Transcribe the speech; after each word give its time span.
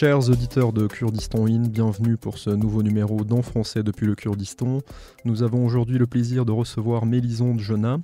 Chers 0.00 0.30
auditeurs 0.30 0.72
de 0.72 0.86
Kurdistan 0.86 1.46
In, 1.46 1.66
bienvenue 1.66 2.16
pour 2.16 2.38
ce 2.38 2.50
nouveau 2.50 2.84
numéro 2.84 3.24
d'En 3.24 3.42
français 3.42 3.82
depuis 3.82 4.06
le 4.06 4.14
Kurdistan. 4.14 4.78
Nous 5.24 5.42
avons 5.42 5.66
aujourd'hui 5.66 5.98
le 5.98 6.06
plaisir 6.06 6.44
de 6.44 6.52
recevoir 6.52 7.04
Mélisande 7.04 7.58
Jona. 7.58 7.98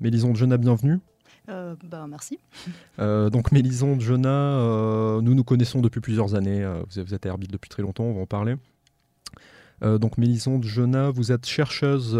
Mélisande 0.00 0.34
Jona, 0.34 0.56
bienvenue. 0.56 0.98
Euh, 1.48 1.76
bah, 1.84 2.06
merci. 2.08 2.40
Euh, 2.98 3.30
donc 3.30 3.52
Mélisande 3.52 4.00
Jona, 4.00 4.28
euh, 4.28 5.20
nous 5.20 5.36
nous 5.36 5.44
connaissons 5.44 5.80
depuis 5.80 6.00
plusieurs 6.00 6.34
années. 6.34 6.68
Vous, 6.90 7.14
êtes 7.14 7.24
Erbil 7.24 7.48
depuis 7.48 7.68
très 7.68 7.82
longtemps, 7.82 8.06
on 8.06 8.14
va 8.14 8.22
en 8.22 8.26
parler. 8.26 8.56
Donc 9.82 10.18
Mélisande 10.18 10.64
Jona, 10.64 11.10
vous 11.10 11.30
êtes 11.30 11.46
chercheuse 11.46 12.18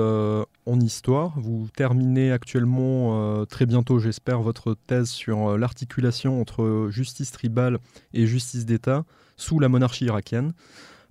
en 0.70 0.80
histoire. 0.80 1.38
Vous 1.38 1.69
terminez 1.74 2.30
actuellement, 2.30 3.41
euh, 3.41 3.45
très 3.45 3.66
bientôt 3.66 3.98
j'espère, 3.98 4.41
votre 4.41 4.77
thèse 4.87 5.09
sur 5.09 5.51
euh, 5.51 5.59
l'articulation 5.59 6.41
entre 6.41 6.88
justice 6.91 7.33
tribale 7.33 7.78
et 8.15 8.27
justice 8.27 8.66
d'État 8.66 9.05
sous 9.37 9.59
la 9.59 9.69
monarchie 9.69 10.06
irakienne. 10.06 10.52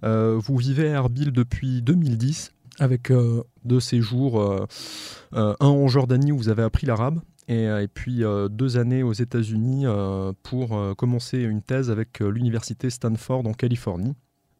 Euh, 0.04 0.40
vous 0.42 0.58
vivez 0.58 0.90
à 0.90 0.96
Erbil 0.96 1.32
depuis 1.32 1.82
2010 1.82 2.54
avec 2.80 3.12
deux 3.66 3.82
séjours, 3.82 4.66
un 5.34 5.56
en 5.60 5.88
Jordanie 5.90 6.32
où 6.32 6.38
vous 6.38 6.48
avez 6.48 6.64
appris 6.64 6.88
l'arabe 6.88 7.20
et, 7.50 7.90
puis 7.94 8.24
deux 8.50 8.78
années 8.78 9.04
aux 9.04 9.12
États-Unis 9.12 9.84
pour 10.44 10.96
commencer 10.96 11.40
une 11.40 11.62
thèse 11.62 11.92
avec 11.92 12.22
l'université 12.22 12.90
Stanford 12.90 13.46
en 13.48 13.52
Californie. 13.52 14.16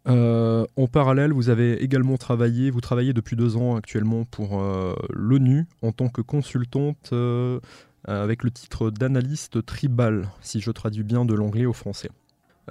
Euh, 0.08 0.66
en 0.78 0.88
parallèle, 0.88 1.34
vous 1.34 1.50
avez 1.50 1.84
également 1.84 2.18
travaillé, 2.18 2.72
vous 2.72 2.82
travaillez 2.82 3.14
depuis 3.14 3.36
deux 3.36 3.58
ans 3.58 3.76
actuellement 3.76 4.24
pour 4.26 4.62
euh, 4.62 4.96
l'ONU 5.14 5.66
en 5.82 5.92
tant 5.92 6.08
que 6.10 6.22
consultante 6.22 7.10
euh, 7.12 7.60
avec 8.06 8.44
le 8.44 8.50
titre 8.50 8.92
d'analyste 8.92 9.66
tribal, 9.66 10.30
si 10.42 10.62
je 10.62 10.72
traduis 10.72 11.04
bien 11.04 11.26
de 11.26 11.34
l'anglais 11.34 11.66
au 11.66 11.74
français. 11.74 12.10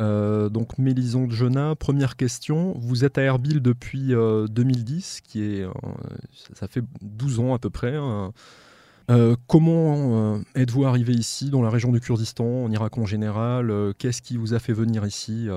Donc 0.01 0.79
Mélisande 0.79 1.33
Jona, 1.33 1.75
première 1.75 2.15
question. 2.17 2.73
Vous 2.79 3.05
êtes 3.05 3.19
à 3.19 3.23
Erbil 3.23 3.61
depuis 3.61 4.15
euh, 4.15 4.47
2010, 4.47 5.21
qui 5.23 5.43
est, 5.43 5.67
ça- 6.55 6.69
fait 6.69 6.85
12 7.03 7.41
ans 7.41 7.53
à 7.53 7.59
peu 7.59 7.69
près. 7.69 7.97
hein. 7.97 8.33
Comment 9.49 10.39
êtes-vous 10.55 10.85
arrivé 10.85 11.15
ici, 11.15 11.51
dans 11.51 11.63
la 11.63 11.71
région 11.71 11.91
du 11.91 11.99
Kurdistan, 12.01 12.45
en 12.65 12.71
Irak 12.71 12.97
en 12.97 13.07
général? 13.07 13.73
Qu'est-ce 13.99 14.23
qui 14.23 14.37
vous 14.37 14.55
a 14.55 14.61
fait 14.61 14.73
venir 14.73 15.05
ici 15.05 15.49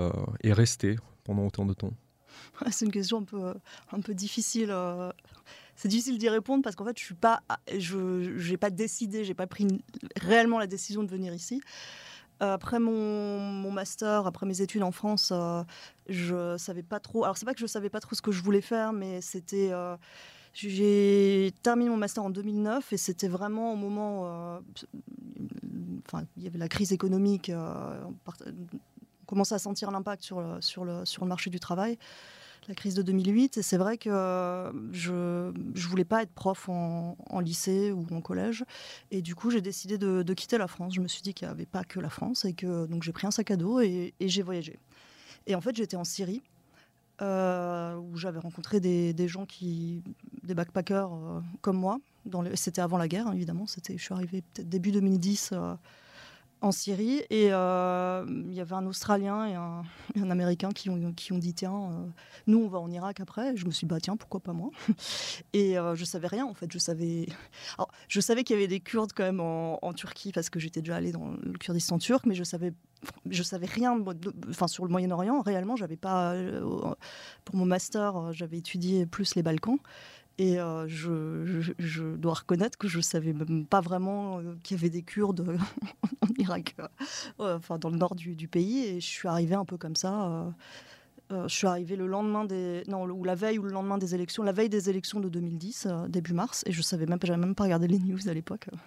et 0.44 0.54
rester? 0.54 0.98
Pendant 1.24 1.46
autant 1.46 1.66
de 1.66 1.74
temps 1.74 1.94
C'est 2.72 2.86
une 2.86 2.92
question 2.92 3.20
un 3.20 3.24
peu, 3.24 3.54
peu 4.02 4.14
difficile. 4.14 4.70
euh, 4.72 5.12
C'est 5.76 5.88
difficile 5.90 6.18
d'y 6.18 6.30
répondre 6.30 6.64
parce 6.64 6.76
qu'en 6.76 6.86
fait, 6.86 6.98
je 6.98 7.04
suis 7.04 7.16
pas, 7.16 7.42
je 7.78 8.36
j'ai 8.38 8.58
pas 8.58 8.70
décidé, 8.70 9.26
j'ai 9.26 9.34
pas 9.34 9.48
pris 9.48 9.68
réellement 10.18 10.60
la 10.60 10.68
décision 10.68 11.04
de 11.04 11.10
venir 11.10 11.34
ici. 11.34 11.62
Euh, 12.42 12.54
Après 12.54 12.80
mon, 12.80 13.72
master, 13.72 14.26
après 14.26 14.46
mes 14.46 14.62
études 14.62 14.84
en 14.84 14.92
France, 14.92 15.32
euh, 15.32 15.64
je 16.10 16.58
savais 16.58 16.84
pas 16.84 17.00
trop. 17.00 17.24
Alors 17.24 17.38
c'est 17.38 17.46
pas 17.46 17.54
que 17.54 17.60
je 17.60 17.68
savais 17.68 17.90
pas 17.90 18.00
trop 18.00 18.16
ce 18.16 18.22
que 18.22 18.32
je 18.32 18.42
voulais 18.42 18.62
faire, 18.62 18.94
mais 18.94 19.22
c'était. 19.22 19.70
euh, 19.72 19.96
j'ai 20.54 21.54
terminé 21.64 21.90
mon 21.90 21.98
master 21.98 22.24
en 22.26 22.30
2009 22.30 22.92
et 22.94 22.98
c'était 22.98 23.28
vraiment 23.30 23.74
au 23.74 23.76
moment. 23.76 24.24
euh, 24.26 24.60
Enfin, 26.08 26.26
il 26.36 26.44
y 26.44 26.48
avait 26.48 26.58
la 26.58 26.68
crise 26.68 26.92
économique. 26.92 27.50
euh, 27.50 28.02
commençait 29.32 29.56
à 29.56 29.60
sentir 29.60 29.92
l'impact 29.92 30.24
sur 30.24 30.42
le, 30.42 30.60
sur, 30.60 30.84
le, 30.84 31.06
sur 31.06 31.24
le 31.24 31.30
marché 31.30 31.50
du 31.50 31.60
travail, 31.62 31.98
la 32.68 32.76
crise 32.76 32.96
de 32.96 33.02
2008. 33.02 33.58
Et 33.58 33.62
c'est 33.62 33.78
vrai 33.78 33.98
que 33.98 34.10
euh, 34.10 34.72
je 34.92 35.14
ne 35.14 35.88
voulais 35.88 36.04
pas 36.04 36.22
être 36.22 36.34
prof 36.34 36.68
en, 36.68 37.16
lycée 37.40 37.94
ou 37.94 38.06
en 38.12 38.20
collège. 38.20 38.66
Et 39.10 39.22
du 39.22 39.34
coup, 39.34 39.50
j'ai 39.50 39.62
décidé 39.62 39.98
de, 39.98 40.34
quitter 40.34 40.58
la 40.58 40.68
France. 40.68 40.94
Je 40.94 41.00
me 41.00 41.08
suis 41.08 41.22
dit 41.22 41.34
qu'il 41.34 41.48
n'y 41.48 41.52
avait 41.54 41.66
pas 41.66 41.86
que 41.86 42.02
la 42.02 42.10
France. 42.10 42.44
Et 42.44 42.54
que, 42.54 42.86
donc, 42.88 43.04
j'ai 43.04 43.14
pris 43.14 43.26
un 43.26 43.32
sac 43.32 43.52
à 43.52 43.56
dos 43.56 43.80
et, 43.80 44.14
j'ai 44.20 44.42
voyagé. 44.42 44.78
Et 45.48 45.56
en 45.56 45.62
fait, 45.62 45.76
j'étais 45.78 45.96
en 45.96 46.04
Syrie. 46.04 46.44
euh, 47.22 47.96
où 47.96 48.18
j'avais 48.18 48.40
rencontré 48.40 48.80
des, 48.80 49.14
des 49.14 49.28
gens 49.28 49.46
qui, 49.46 50.02
des 50.44 50.56
backpackers 50.56 51.14
euh, 51.14 51.40
comme 51.62 51.78
moi. 51.78 52.00
C'était 52.56 52.82
avant 52.82 52.98
la 52.98 53.08
guerre, 53.08 53.28
hein, 53.28 53.34
évidemment. 53.34 53.66
Je 53.68 53.98
suis 53.98 54.14
arrivée 54.14 54.42
peut-être 54.54 54.68
début 54.68 54.92
2010 54.92 55.52
euh, 55.54 55.76
en 56.62 56.72
Syrie. 56.72 57.24
Et 57.30 57.50
euh, 57.52 58.26
il 58.28 58.54
y 58.54 58.62
avait 58.62 58.76
un 58.76 58.86
Australien 58.86 59.46
et 59.46 59.56
un, 60.22 60.30
Américain 60.30 60.70
qui 60.70 60.90
ont, 60.90 61.12
qui 61.14 61.34
ont 61.34 61.38
dit 61.38 61.54
tiens, 61.54 61.74
euh, 61.74 62.08
nous 62.48 62.60
on 62.60 62.68
va 62.68 62.80
en 62.80 62.90
Irak 62.92 63.20
après. 63.20 63.56
Je 63.58 63.66
me 63.66 63.72
suis 63.72 63.86
dit 63.86 63.90
bah 63.90 64.00
tiens 64.00 64.16
pourquoi 64.16 64.40
pas 64.40 64.54
moi? 64.54 64.70
Et 65.54 65.78
euh, 65.78 65.96
je 65.96 66.06
savais 66.06 66.28
rien 66.28 66.46
en 66.46 66.54
fait. 66.54 66.72
Je 66.72 66.80
savais, 66.80 67.28
savais 68.20 68.44
qu'il 68.44 68.56
y 68.56 68.60
avait 68.60 68.68
des 68.68 68.80
Kurdes 68.80 69.12
quand 69.14 69.24
même 69.24 69.42
en, 69.42 69.80
en 69.84 69.94
Turquie 69.94 70.32
parce 70.32 70.50
que 70.50 70.60
j'étais 70.60 70.82
déjà 70.82 70.96
allée 70.96 71.12
dans 71.12 71.32
le 71.42 71.54
Kurdistan 71.54 71.98
turc, 71.98 72.26
mais 72.26 72.36
je 72.36 72.44
savais 72.44 72.74
je 73.30 73.42
savais 73.42 73.66
rien 73.66 73.98
enfin 74.50 74.68
sur 74.68 74.86
le 74.86 74.92
Moyen-Orient 74.92 75.42
réellement 75.42 75.76
j'avais 75.76 75.98
pas 75.98 76.34
euh, 76.34 76.94
pour 77.46 77.56
mon 77.56 77.66
master 77.66 78.32
j'avais 78.32 78.58
étudié 78.58 79.08
plus 79.08 79.34
les 79.34 79.42
Balkans 79.42 79.80
et 80.38 80.60
euh, 80.60 80.88
je, 80.88 82.16
dois 82.16 82.34
reconnaître 82.34 82.78
que 82.78 82.88
je 82.88 83.00
savais 83.00 83.34
même 83.34 83.66
pas 83.66 83.82
vraiment 83.82 84.40
euh, 84.40 84.56
qu'il 84.64 84.78
y 84.78 84.80
avait 84.80 84.90
des 84.90 85.04
Kurdes 85.04 85.58
en 86.22 86.28
Irak, 86.38 86.76
euh, 87.40 87.58
enfin 87.58 87.78
dans 87.78 87.90
le 87.90 87.98
nord 87.98 88.16
du, 88.16 88.48
pays. 88.48 88.86
Et 88.86 89.02
je 89.02 89.08
suis 89.08 89.28
arrivée 89.28 89.56
un 89.56 89.66
peu 89.66 89.78
comme 89.78 89.96
ça. 89.96 90.26
euh, 90.26 90.50
euh, 91.32 91.48
je 91.48 91.56
suis 91.56 91.68
arrivée 91.68 91.96
le 91.96 92.08
lendemain 92.08 92.46
des, 92.46 92.84
non, 92.88 93.06
ou 93.06 93.24
la 93.24 93.36
veille 93.36 93.58
ou 93.58 93.64
le 93.64 93.72
lendemain 93.72 93.98
des 93.98 94.16
élections, 94.16 94.44
la 94.44 94.52
veille 94.52 94.70
des 94.70 94.90
élections 94.90 95.20
de 95.20 95.30
2010, 95.30 95.88
euh, 95.90 96.08
début 96.08 96.34
mars, 96.34 96.64
et 96.66 96.72
je 96.72 96.82
savais 96.82 97.06
même, 97.06 97.20
j'avais 97.24 97.40
même 97.40 97.56
pas 97.56 97.64
regardé 97.64 97.88
les 97.88 98.00
news 98.00 98.28
à 98.28 98.34
l'époque, 98.34 98.68
euh, 98.72 98.78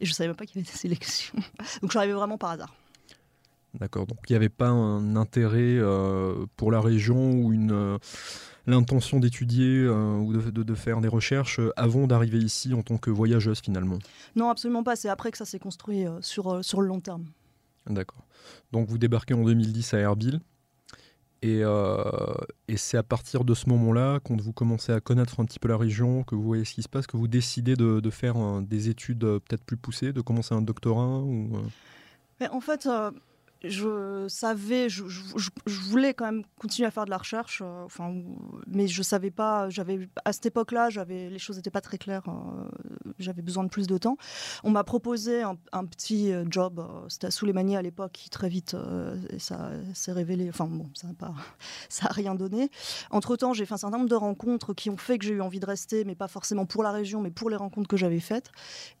et 0.00 0.04
je 0.04 0.12
savais 0.12 0.28
même 0.28 0.36
pas 0.36 0.44
qu'il 0.44 0.60
y 0.60 0.64
avait 0.64 0.70
des 0.70 0.86
élections. 0.86 1.34
Donc 1.80 1.84
je 1.84 1.88
suis 1.90 1.98
arrivée 1.98 2.14
vraiment 2.14 2.38
par 2.38 2.50
hasard. 2.50 2.74
D'accord, 3.78 4.04
donc 4.04 4.18
il 4.28 4.32
n'y 4.32 4.36
avait 4.36 4.48
pas 4.48 4.68
un 4.68 5.14
intérêt 5.14 5.78
euh, 5.78 6.44
pour 6.56 6.72
la 6.72 6.80
région 6.80 7.30
ou 7.34 7.52
une 7.52 7.70
euh, 7.70 7.98
l'intention 8.70 9.20
d'étudier 9.20 9.80
euh, 9.84 10.16
ou 10.16 10.32
de, 10.32 10.50
de- 10.50 10.62
de 10.62 10.74
faire 10.74 11.00
des 11.00 11.08
recherches 11.08 11.58
euh, 11.60 11.72
avant 11.76 12.06
d'arriver 12.06 12.38
ici 12.38 12.72
en 12.74 12.82
tant 12.82 12.96
que 12.98 13.10
voyageuse 13.10 13.60
finalement. 13.60 13.98
Non, 14.36 14.48
absolument 14.50 14.82
pas. 14.82 14.96
C'est 14.96 15.08
après 15.10 15.30
que 15.30 15.38
ça 15.38 15.44
s'est 15.44 15.58
construit 15.58 16.06
euh, 16.06 16.18
sur, 16.22 16.64
sur 16.64 16.80
le 16.80 16.86
long 16.88 17.00
terme. 17.00 17.26
D'accord. 17.86 18.24
Donc 18.72 18.88
vous 18.88 18.98
débarquez 18.98 19.34
en 19.34 19.44
2010 19.44 19.94
à 19.94 19.98
Erbil. 19.98 20.40
Et, 21.42 21.60
euh, 21.64 22.02
et 22.68 22.76
c'est 22.76 22.98
à 22.98 23.02
partir 23.02 23.44
de 23.44 23.54
ce 23.54 23.66
moment-là, 23.70 24.20
quand 24.22 24.38
vous 24.38 24.52
commencez 24.52 24.92
à 24.92 25.00
connaître 25.00 25.40
un 25.40 25.46
petit 25.46 25.58
peu 25.58 25.68
la 25.68 25.78
région, 25.78 26.22
que 26.22 26.34
vous 26.34 26.42
voyez 26.42 26.66
ce 26.66 26.74
qui 26.74 26.82
se 26.82 26.88
passe, 26.88 27.06
que 27.06 27.16
vous 27.16 27.28
décidez 27.28 27.76
de, 27.76 28.00
de 28.00 28.10
faire 28.10 28.36
euh, 28.36 28.60
des 28.60 28.90
études 28.90 29.24
euh, 29.24 29.38
peut-être 29.40 29.64
plus 29.64 29.78
poussées, 29.78 30.12
de 30.12 30.20
commencer 30.20 30.54
un 30.54 30.60
doctorat 30.60 31.20
ou, 31.20 31.48
Mais 32.40 32.48
en 32.50 32.60
fait, 32.60 32.86
je 33.62 34.26
savais, 34.28 34.88
je, 34.88 35.02
voulais 35.90 36.14
quand 36.14 36.24
même 36.24 36.44
continuer 36.58 36.86
à 36.86 36.90
faire 36.90 37.04
de 37.04 37.10
la 37.10 37.18
recherche, 37.18 37.60
euh, 37.62 37.84
enfin, 37.84 38.14
mais 38.66 38.86
je 38.86 39.02
savais 39.02 39.30
pas. 39.30 39.68
J'avais 39.68 40.08
à 40.24 40.32
cette 40.32 40.46
époque-là, 40.46 40.88
j'avais 40.88 41.28
les 41.28 41.38
choses 41.38 41.56
n'étaient 41.56 41.70
pas 41.70 41.82
très 41.82 41.98
claires. 41.98 42.22
euh, 42.28 42.68
j'avais 43.18 43.42
besoin 43.42 43.64
de 43.64 43.68
plus 43.68 43.86
de 43.86 43.98
temps. 43.98 44.16
On 44.64 44.70
m'a 44.70 44.82
proposé 44.82 45.42
un, 45.42 45.84
petit 45.84 46.32
euh, 46.32 46.44
job. 46.48 46.78
euh, 46.80 47.06
C'était 47.08 47.26
à 47.26 47.30
Souleymanie 47.30 47.76
à 47.76 47.82
l'époque, 47.82 48.12
qui 48.12 48.30
très 48.30 48.48
vite, 48.48 48.74
et 49.30 49.38
ça 49.38 49.70
s'est 49.94 50.12
révélé. 50.12 50.48
Enfin 50.48 50.66
bon, 50.66 50.88
ça 50.94 51.08
n'a 51.08 51.14
pas, 51.14 51.34
ça 51.90 52.06
a 52.06 52.12
rien 52.12 52.34
donné. 52.34 52.70
Entre 53.10 53.36
temps, 53.36 53.52
j'ai 53.52 53.66
fait 53.66 53.74
un 53.74 53.78
certain 53.78 53.98
nombre 53.98 54.08
de 54.08 54.14
rencontres 54.14 54.72
qui 54.72 54.88
ont 54.88 54.96
fait 54.96 55.18
que 55.18 55.26
j'ai 55.26 55.34
eu 55.34 55.42
envie 55.42 55.60
de 55.60 55.66
rester, 55.66 56.04
mais 56.04 56.14
pas 56.14 56.28
forcément 56.28 56.64
pour 56.64 56.82
la 56.82 56.92
région, 56.92 57.20
mais 57.20 57.30
pour 57.30 57.50
les 57.50 57.56
rencontres 57.56 57.88
que 57.88 57.98
j'avais 57.98 58.20
faites. 58.20 58.50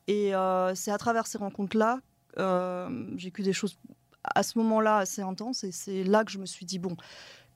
Et 0.06 0.32
c'est 0.74 0.90
à 0.90 0.98
travers 0.98 1.26
ces 1.26 1.38
rencontres-là 1.38 2.00
euh, 2.38 3.06
j'ai 3.16 3.28
vécu 3.28 3.42
des 3.42 3.52
choses 3.52 3.78
à 4.34 4.42
ce 4.42 4.58
moment-là 4.58 4.98
assez 4.98 5.22
intenses 5.22 5.64
et 5.64 5.72
c'est 5.72 6.04
là 6.04 6.24
que 6.24 6.30
je 6.30 6.38
me 6.38 6.46
suis 6.46 6.66
dit 6.66 6.78
bon 6.78 6.96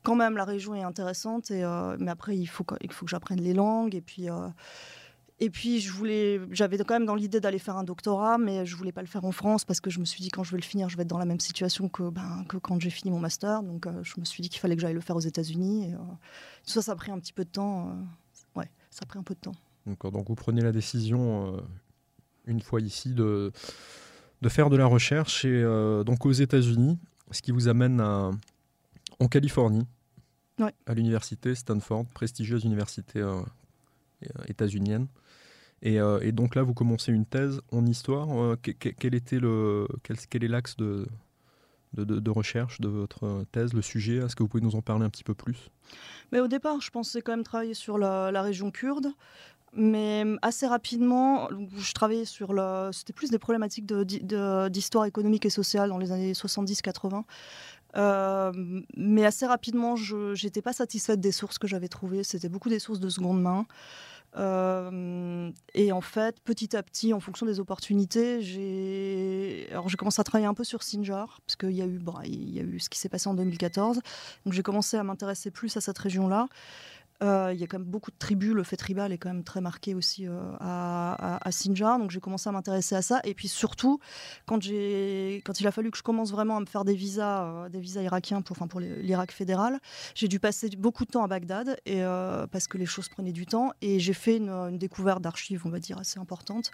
quand 0.02 0.16
même 0.16 0.36
la 0.36 0.44
région 0.44 0.74
est 0.74 0.82
intéressante 0.82 1.50
euh, 1.50 1.96
mais 1.98 2.10
après 2.10 2.36
il 2.36 2.46
faut 2.46 2.64
que, 2.64 2.76
j'apprenne 3.06 3.40
les 3.40 3.54
langues 3.54 3.94
et 3.94 4.00
puis 4.00 4.30
euh, 4.30 4.48
et 5.40 5.50
puis 5.50 5.80
je 5.80 5.92
voulais 5.92 6.40
j'avais 6.50 6.78
quand 6.78 6.94
même 6.94 7.06
dans 7.06 7.14
l'idée 7.14 7.40
d'aller 7.40 7.58
faire 7.58 7.76
un 7.76 7.84
doctorat 7.84 8.38
mais 8.38 8.66
je 8.66 8.76
voulais 8.76 8.92
pas 8.92 9.00
le 9.00 9.08
faire 9.08 9.24
en 9.24 9.32
France 9.32 9.64
parce 9.64 9.80
que 9.80 9.90
je 9.90 9.98
me 9.98 10.04
suis 10.04 10.22
dit 10.22 10.28
quand 10.28 10.44
je 10.44 10.52
vais 10.52 10.58
le 10.58 10.64
finir 10.64 10.88
je 10.88 10.96
vais 10.96 11.02
être 11.02 11.08
dans 11.08 11.18
la 11.18 11.24
même 11.24 11.40
situation 11.40 11.88
que 11.88 12.08
ben, 12.10 12.44
quand 12.62 12.80
j'ai 12.80 12.90
fini 12.90 13.10
mon 13.10 13.18
master. 13.20 13.62
Donc 13.62 13.86
euh, 13.86 14.02
je 14.02 14.14
me 14.18 14.24
suis 14.24 14.42
dit 14.42 14.48
qu'il 14.48 14.60
fallait 14.60 14.76
que 14.76 14.82
j'aille 14.82 14.94
le 14.94 15.00
faire 15.00 15.16
aux 15.16 15.20
États-Unis 15.20 15.90
et 15.90 15.92
tout 15.92 16.70
ça 16.72 16.82
ça 16.82 16.92
a 16.92 16.96
pris 16.96 17.10
un 17.10 17.18
petit 17.18 17.32
peu 17.32 17.44
de 17.44 17.50
temps 17.50 17.96
ouais 18.54 18.70
ça 18.90 19.00
a 19.02 19.06
pris 19.06 19.18
un 19.18 19.24
peu 19.24 19.34
de 19.34 19.40
temps. 19.40 19.56
D'accord, 19.86 20.12
donc 20.12 20.28
vous 20.28 20.34
prenez 20.34 20.62
la 20.62 20.72
décision, 20.72 21.62
une 22.46 22.60
fois 22.60 22.80
ici, 22.80 23.12
de, 23.12 23.52
de 24.44 24.48
faire 24.50 24.68
de 24.68 24.76
la 24.76 24.84
recherche 24.86 25.44
et 25.46 25.48
euh, 25.50 26.04
donc 26.04 26.26
aux 26.26 26.32
États-Unis, 26.32 26.98
ce 27.30 27.40
qui 27.40 27.50
vous 27.50 27.66
amène 27.68 27.98
à, 28.00 28.30
en 29.18 29.26
Californie, 29.28 29.86
Ouais. 30.60 30.72
à 30.86 30.92
l'université 30.94 31.54
Stanford, 31.56 32.04
prestigieuse 32.14 32.62
université 32.64 33.18
euh, 33.20 33.40
euh, 34.22 34.28
états-unienne. 34.46 35.08
Et, 35.82 35.98
euh, 35.98 36.20
et 36.20 36.30
donc 36.30 36.54
là, 36.54 36.62
vous 36.62 36.74
commencez 36.74 37.10
une 37.10 37.24
thèse 37.26 37.60
en 37.72 37.84
histoire. 37.86 38.28
Euh, 38.38 38.56
que- 38.62 38.70
que- 38.70 38.90
quel, 38.90 39.14
était 39.14 39.40
le, 39.40 39.88
quel, 40.04 40.16
quel 40.30 40.44
est 40.44 40.48
l'axe 40.48 40.76
de, 40.76 41.06
de, 41.94 42.04
de- 42.04 42.20
de 42.20 42.30
recherche 42.30 42.80
de 42.80 42.88
votre 42.88 43.44
thèse, 43.50 43.72
le 43.72 43.82
sujet? 43.82 44.16
Est-ce 44.18 44.36
que 44.36 44.42
vous 44.44 44.48
pouvez 44.48 44.62
nous 44.62 44.76
en 44.76 44.82
parler 44.82 45.04
un 45.04 45.10
petit 45.10 45.24
peu 45.24 45.34
plus? 45.34 45.70
Mais 46.32 46.38
au 46.40 46.46
départ, 46.48 46.80
je 46.80 46.90
pensais 46.90 47.20
quand 47.20 47.32
même 47.32 47.44
travailler 47.44 47.74
sur 47.74 47.98
la, 47.98 48.30
la 48.30 48.42
région 48.42 48.70
kurde. 48.70 49.08
Mais 49.76 50.24
assez 50.42 50.66
rapidement, 50.66 51.48
je 51.76 51.92
travaillais 51.92 52.24
sur 52.24 52.52
le. 52.52 52.90
C'était 52.92 53.12
plus 53.12 53.30
des 53.30 53.38
problématiques 53.38 53.86
d'histoire 53.86 55.04
économique 55.04 55.46
et 55.46 55.50
sociale 55.50 55.88
dans 55.88 55.98
les 55.98 56.12
années 56.12 56.32
70-80. 56.32 57.24
mais 58.96 59.24
assez 59.24 59.46
rapidement, 59.46 59.96
je 59.96 60.44
n'étais 60.44 60.62
pas 60.62 60.72
satisfaite 60.72 61.20
des 61.20 61.32
sources 61.32 61.58
que 61.58 61.66
j'avais 61.66 61.88
trouvées. 61.88 62.22
C'était 62.24 62.48
beaucoup 62.48 62.68
des 62.68 62.78
sources 62.78 63.00
de 63.00 63.08
seconde 63.08 63.42
main. 63.42 63.66
Euh, 64.36 65.50
et 65.74 65.92
en 65.92 66.00
fait, 66.00 66.40
petit 66.40 66.76
à 66.76 66.82
petit, 66.82 67.12
en 67.12 67.20
fonction 67.20 67.46
des 67.46 67.60
opportunités, 67.60 68.42
j'ai 68.42 69.68
commencé 69.96 70.20
à 70.20 70.24
travailler 70.24 70.46
un 70.46 70.54
peu 70.54 70.64
sur 70.64 70.82
Sinjar 70.82 71.40
parce 71.46 71.56
qu'il 71.56 71.72
y 71.72 71.82
a 71.82 71.86
eu 71.86 72.00
il 72.24 72.54
y 72.54 72.58
a 72.58 72.62
eu 72.62 72.80
ce 72.80 72.88
qui 72.88 72.98
s'est 72.98 73.08
passé 73.08 73.28
en 73.28 73.34
2014. 73.34 74.00
Donc 74.44 74.52
j'ai 74.52 74.62
commencé 74.62 74.96
à 74.96 75.04
m'intéresser 75.04 75.50
plus 75.50 75.76
à 75.76 75.80
cette 75.80 75.98
région-là. 75.98 76.48
Euh, 77.22 77.52
il 77.54 77.60
y 77.60 77.64
a 77.64 77.66
quand 77.66 77.78
même 77.78 77.88
beaucoup 77.88 78.10
de 78.10 78.16
tribus. 78.18 78.52
Le 78.52 78.64
fait 78.64 78.76
tribal 78.76 79.12
est 79.12 79.18
quand 79.18 79.28
même 79.28 79.44
très 79.44 79.60
marqué 79.60 79.94
aussi 79.94 80.26
euh, 80.26 80.52
à, 80.60 81.40
Sinjar. 81.50 81.98
Donc 81.98 82.10
j'ai 82.10 82.20
commencé 82.20 82.48
à 82.48 82.52
m'intéresser 82.52 82.94
à 82.94 83.02
ça. 83.02 83.20
Et 83.24 83.34
puis 83.34 83.48
surtout, 83.48 84.00
quand, 84.46 84.64
il 84.66 85.42
a 85.66 85.70
fallu 85.70 85.90
que 85.90 85.98
je 85.98 86.02
commence 86.02 86.32
vraiment 86.32 86.56
à 86.56 86.60
me 86.60 86.66
faire 86.66 86.84
des 86.84 86.94
visas, 86.94 87.44
euh, 87.44 87.68
des 87.68 87.80
visas 87.80 88.02
irakiens 88.02 88.42
pour, 88.42 88.56
pour 88.56 88.80
l'Irak 88.80 89.32
fédéral, 89.32 89.80
j'ai 90.14 90.28
dû 90.28 90.40
passer 90.40 90.68
beaucoup 90.70 91.04
de 91.04 91.10
temps 91.10 91.22
à 91.22 91.28
Bagdad 91.28 91.76
et, 91.86 92.02
parce 92.50 92.66
que 92.66 92.78
les 92.78 92.86
choses 92.86 93.08
prenaient 93.08 93.32
du 93.32 93.46
temps. 93.46 93.72
Et 93.80 94.00
j'ai 94.00 94.14
fait 94.14 94.36
une 94.36 94.78
découverte 94.78 95.22
d'archives, 95.22 95.62
on 95.64 95.70
va 95.70 95.78
dire, 95.78 95.98
assez 95.98 96.18
importante. 96.18 96.70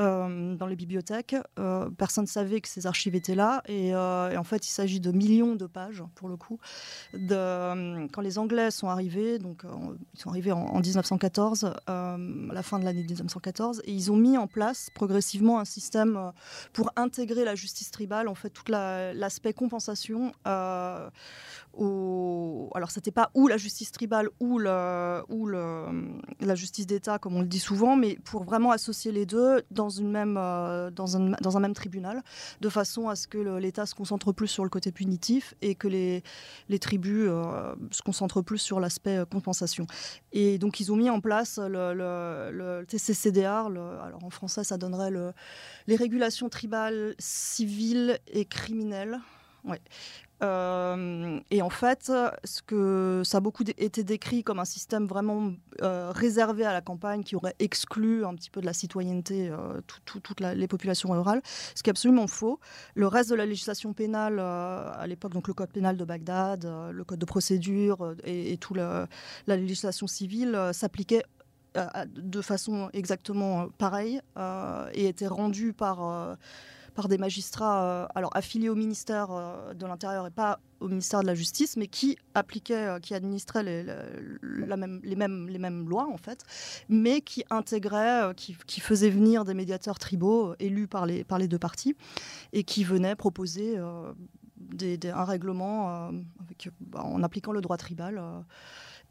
Euh, 0.00 0.56
dans 0.56 0.66
les 0.66 0.74
bibliothèques. 0.74 1.36
Euh, 1.56 1.88
personne 1.88 2.24
ne 2.24 2.28
savait 2.28 2.60
que 2.60 2.66
ces 2.66 2.88
archives 2.88 3.14
étaient 3.14 3.36
là. 3.36 3.62
Euh, 3.70 4.30
et, 4.30 4.36
en 4.36 4.42
fait, 4.42 4.66
il 4.66 4.70
s'agit 4.70 4.98
de 4.98 5.12
millions 5.12 5.54
de 5.54 5.66
pages, 5.66 6.02
pour 6.16 6.28
le 6.28 6.36
coup. 6.36 6.58
Quand 7.12 8.20
les 8.20 8.38
Anglais 8.38 8.72
sont 8.72 8.88
arrivés, 8.88 9.38
donc 9.38 9.62
ils 10.14 10.18
sont 10.18 10.30
arrivés 10.30 10.50
en, 10.50 10.80
1914, 10.80 11.74
à 11.86 12.16
la 12.18 12.62
fin 12.64 12.80
de 12.80 12.84
l'année 12.84 13.04
1914, 13.04 13.82
et 13.84 13.92
ils 13.92 14.10
ont 14.10 14.16
mis 14.16 14.36
en 14.36 14.48
place 14.48 14.90
progressivement 14.94 15.60
un 15.60 15.64
système 15.64 16.32
pour 16.72 16.90
intégrer 16.96 17.44
la 17.44 17.54
justice 17.54 17.92
tribale, 17.92 18.26
en 18.26 18.34
fait, 18.34 18.50
tout 18.50 18.64
l'aspect 18.68 19.52
compensation. 19.52 20.32
Au... 21.76 22.70
Alors, 22.74 22.90
c'était 22.90 23.12
pas 23.12 23.30
ou 23.34 23.46
la 23.46 23.58
justice 23.58 23.92
tribale 23.92 24.28
ou, 24.40 24.58
la 24.58 25.22
justice 26.54 26.86
d'État, 26.88 27.20
comme 27.20 27.36
on 27.36 27.42
le 27.42 27.46
dit 27.46 27.60
souvent, 27.60 27.94
mais 27.94 28.18
pour 28.24 28.42
vraiment 28.42 28.72
associer 28.72 29.12
les 29.12 29.26
deux 29.26 29.62
dans, 29.84 29.90
une 29.90 30.10
même, 30.10 30.36
euh, 30.38 30.90
dans, 30.90 31.16
un, 31.16 31.30
dans 31.42 31.56
un 31.56 31.60
même 31.60 31.74
tribunal, 31.74 32.22
de 32.60 32.68
façon 32.68 33.08
à 33.08 33.16
ce 33.16 33.28
que 33.28 33.38
l'État 33.58 33.84
se 33.84 33.94
concentre 33.94 34.32
plus 34.32 34.48
sur 34.48 34.64
le 34.64 34.70
côté 34.70 34.92
punitif 34.92 35.54
et 35.60 35.74
que 35.74 35.88
les, 35.88 36.22
les 36.68 36.78
tribus 36.78 37.26
euh, 37.28 37.74
se 37.90 38.02
concentrent 38.02 38.42
plus 38.42 38.58
sur 38.58 38.80
l'aspect 38.80 39.18
euh, 39.18 39.24
compensation. 39.26 39.86
Et 40.32 40.58
donc 40.58 40.80
ils 40.80 40.90
ont 40.90 40.96
mis 40.96 41.10
en 41.10 41.20
place 41.20 41.58
le, 41.58 41.92
le, 41.94 42.84
TCCDR, 42.86 43.66
alors 43.66 44.24
en 44.24 44.30
français 44.30 44.64
ça 44.64 44.78
donnerait 44.78 45.10
les 45.86 45.96
régulations 45.96 46.48
tribales, 46.48 47.14
civiles 47.18 48.18
et 48.26 48.46
criminelles. 48.46 49.20
Ouais. 49.64 49.80
Euh, 50.44 51.40
et 51.50 51.62
en 51.62 51.70
fait, 51.70 52.12
ce 52.44 52.62
que 52.62 53.22
ça 53.24 53.38
a 53.38 53.40
beaucoup 53.40 53.64
été 53.78 54.04
décrit 54.04 54.44
comme 54.44 54.58
un 54.58 54.64
système 54.64 55.06
vraiment 55.06 55.52
euh, 55.82 56.12
réservé 56.14 56.64
à 56.64 56.72
la 56.72 56.82
campagne 56.82 57.22
qui 57.22 57.34
aurait 57.34 57.54
exclu 57.58 58.24
un 58.24 58.34
petit 58.34 58.50
peu 58.50 58.60
de 58.60 58.66
la 58.66 58.74
citoyenneté 58.74 59.48
euh, 59.48 59.80
toutes 60.04 60.40
les 60.40 60.68
populations 60.68 61.10
rurales, 61.10 61.40
ce 61.74 61.82
qui 61.82 61.88
est 61.88 61.92
absolument 61.92 62.26
faux. 62.26 62.60
Le 62.94 63.06
reste 63.06 63.30
de 63.30 63.34
la 63.36 63.46
législation 63.46 63.92
pénale 63.94 64.38
à 64.38 65.06
l'époque, 65.06 65.32
donc 65.32 65.48
le 65.48 65.54
code 65.54 65.70
pénal 65.70 65.96
de 65.96 66.04
Bagdad, 66.04 66.68
le 66.90 67.04
code 67.04 67.18
de 67.18 67.24
procédure 67.24 68.14
et, 68.24 68.52
et 68.52 68.56
toute 68.58 68.76
la 68.76 69.08
législation 69.46 70.06
civile 70.06 70.70
s'appliquait 70.72 71.22
de 72.06 72.40
façon 72.40 72.90
exactement 72.92 73.68
pareille 73.78 74.20
et 74.92 75.08
était 75.08 75.26
rendu 75.26 75.72
par 75.72 76.36
par 76.94 77.08
des 77.08 77.18
magistrats 77.18 77.84
euh, 77.84 78.06
alors 78.14 78.30
affiliés 78.36 78.68
au 78.68 78.74
ministère 78.74 79.30
euh, 79.30 79.74
de 79.74 79.86
l'Intérieur 79.86 80.26
et 80.26 80.30
pas 80.30 80.60
au 80.80 80.88
ministère 80.88 81.22
de 81.22 81.26
la 81.26 81.34
Justice, 81.34 81.76
mais 81.76 81.86
qui 81.86 82.16
appliquaient, 82.34 82.88
euh, 82.88 82.98
qui 83.00 83.14
administraient 83.14 83.62
les, 83.62 83.84
les, 84.42 85.16
mêmes, 85.16 85.48
les 85.48 85.58
mêmes 85.58 85.88
lois 85.88 86.08
en 86.10 86.16
fait, 86.16 86.44
mais 86.88 87.20
qui 87.20 87.44
intégraient, 87.50 88.32
qui, 88.36 88.80
faisaient 88.80 89.10
venir 89.10 89.44
des 89.44 89.54
médiateurs 89.54 89.98
tribaux 89.98 90.54
élus 90.58 90.86
par 90.86 91.06
les, 91.06 91.24
par 91.24 91.38
les 91.38 91.48
deux 91.48 91.58
parties 91.58 91.96
et 92.52 92.64
qui 92.64 92.84
venaient 92.84 93.16
proposer 93.16 93.78
des, 94.56 94.98
un 95.10 95.24
règlement 95.24 96.10
bah, 96.80 97.02
en 97.02 97.22
appliquant 97.22 97.52
le 97.52 97.60
droit 97.60 97.76
tribal. 97.76 98.22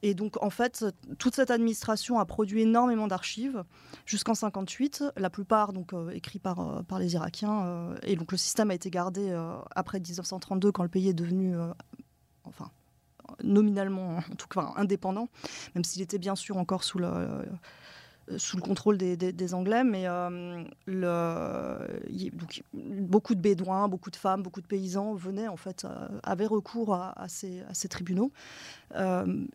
Et 0.05 0.13
donc, 0.13 0.35
en 0.43 0.49
fait, 0.49 0.85
toute 1.17 1.33
cette 1.33 1.49
administration 1.49 2.19
a 2.19 2.25
produit 2.25 2.61
énormément 2.61 3.07
d'archives 3.07 3.63
jusqu'en 4.05 4.35
58, 4.35 5.05
la 5.15 5.29
plupart 5.29 5.71
donc 5.71 5.93
euh, 5.93 6.09
écrits 6.09 6.39
par, 6.39 6.59
euh, 6.59 6.83
par 6.83 6.99
les 6.99 7.13
Irakiens. 7.13 7.65
Euh, 7.65 7.95
et 8.03 8.17
donc, 8.17 8.33
le 8.33 8.37
système 8.37 8.69
a 8.69 8.73
été 8.73 8.89
gardé 8.89 9.33
après 9.73 10.01
1932, 10.01 10.73
quand 10.73 10.83
le 10.83 10.89
pays 10.89 11.07
est 11.07 11.13
devenu, 11.13 11.55
enfin, 12.43 12.69
nominalement, 13.41 14.17
en 14.17 14.35
tout 14.35 14.47
cas, 14.47 14.73
indépendant, 14.75 15.29
même 15.75 15.83
s'il 15.83 16.01
était 16.01 16.17
bien 16.17 16.35
sûr 16.35 16.57
encore 16.57 16.83
sous 16.83 16.99
euh, 16.99 17.43
sous 18.37 18.57
le 18.57 18.61
contrôle 18.61 18.97
des, 18.97 19.53
Anglais, 19.53 19.83
mais 19.83 20.03
euh, 20.07 20.63
beaucoup 22.81 23.35
de 23.35 23.41
Bédouins, 23.41 23.87
beaucoup 23.87 24.11
de 24.11 24.15
femmes, 24.15 24.41
beaucoup 24.41 24.61
de 24.61 24.67
paysans 24.67 25.13
venaient 25.13 25.47
en 25.47 25.57
fait, 25.57 25.85
euh, 25.85 26.07
avaient 26.23 26.45
recours 26.45 26.95
à, 26.95 27.25
ces, 27.27 27.63
tribunaux, 27.89 28.31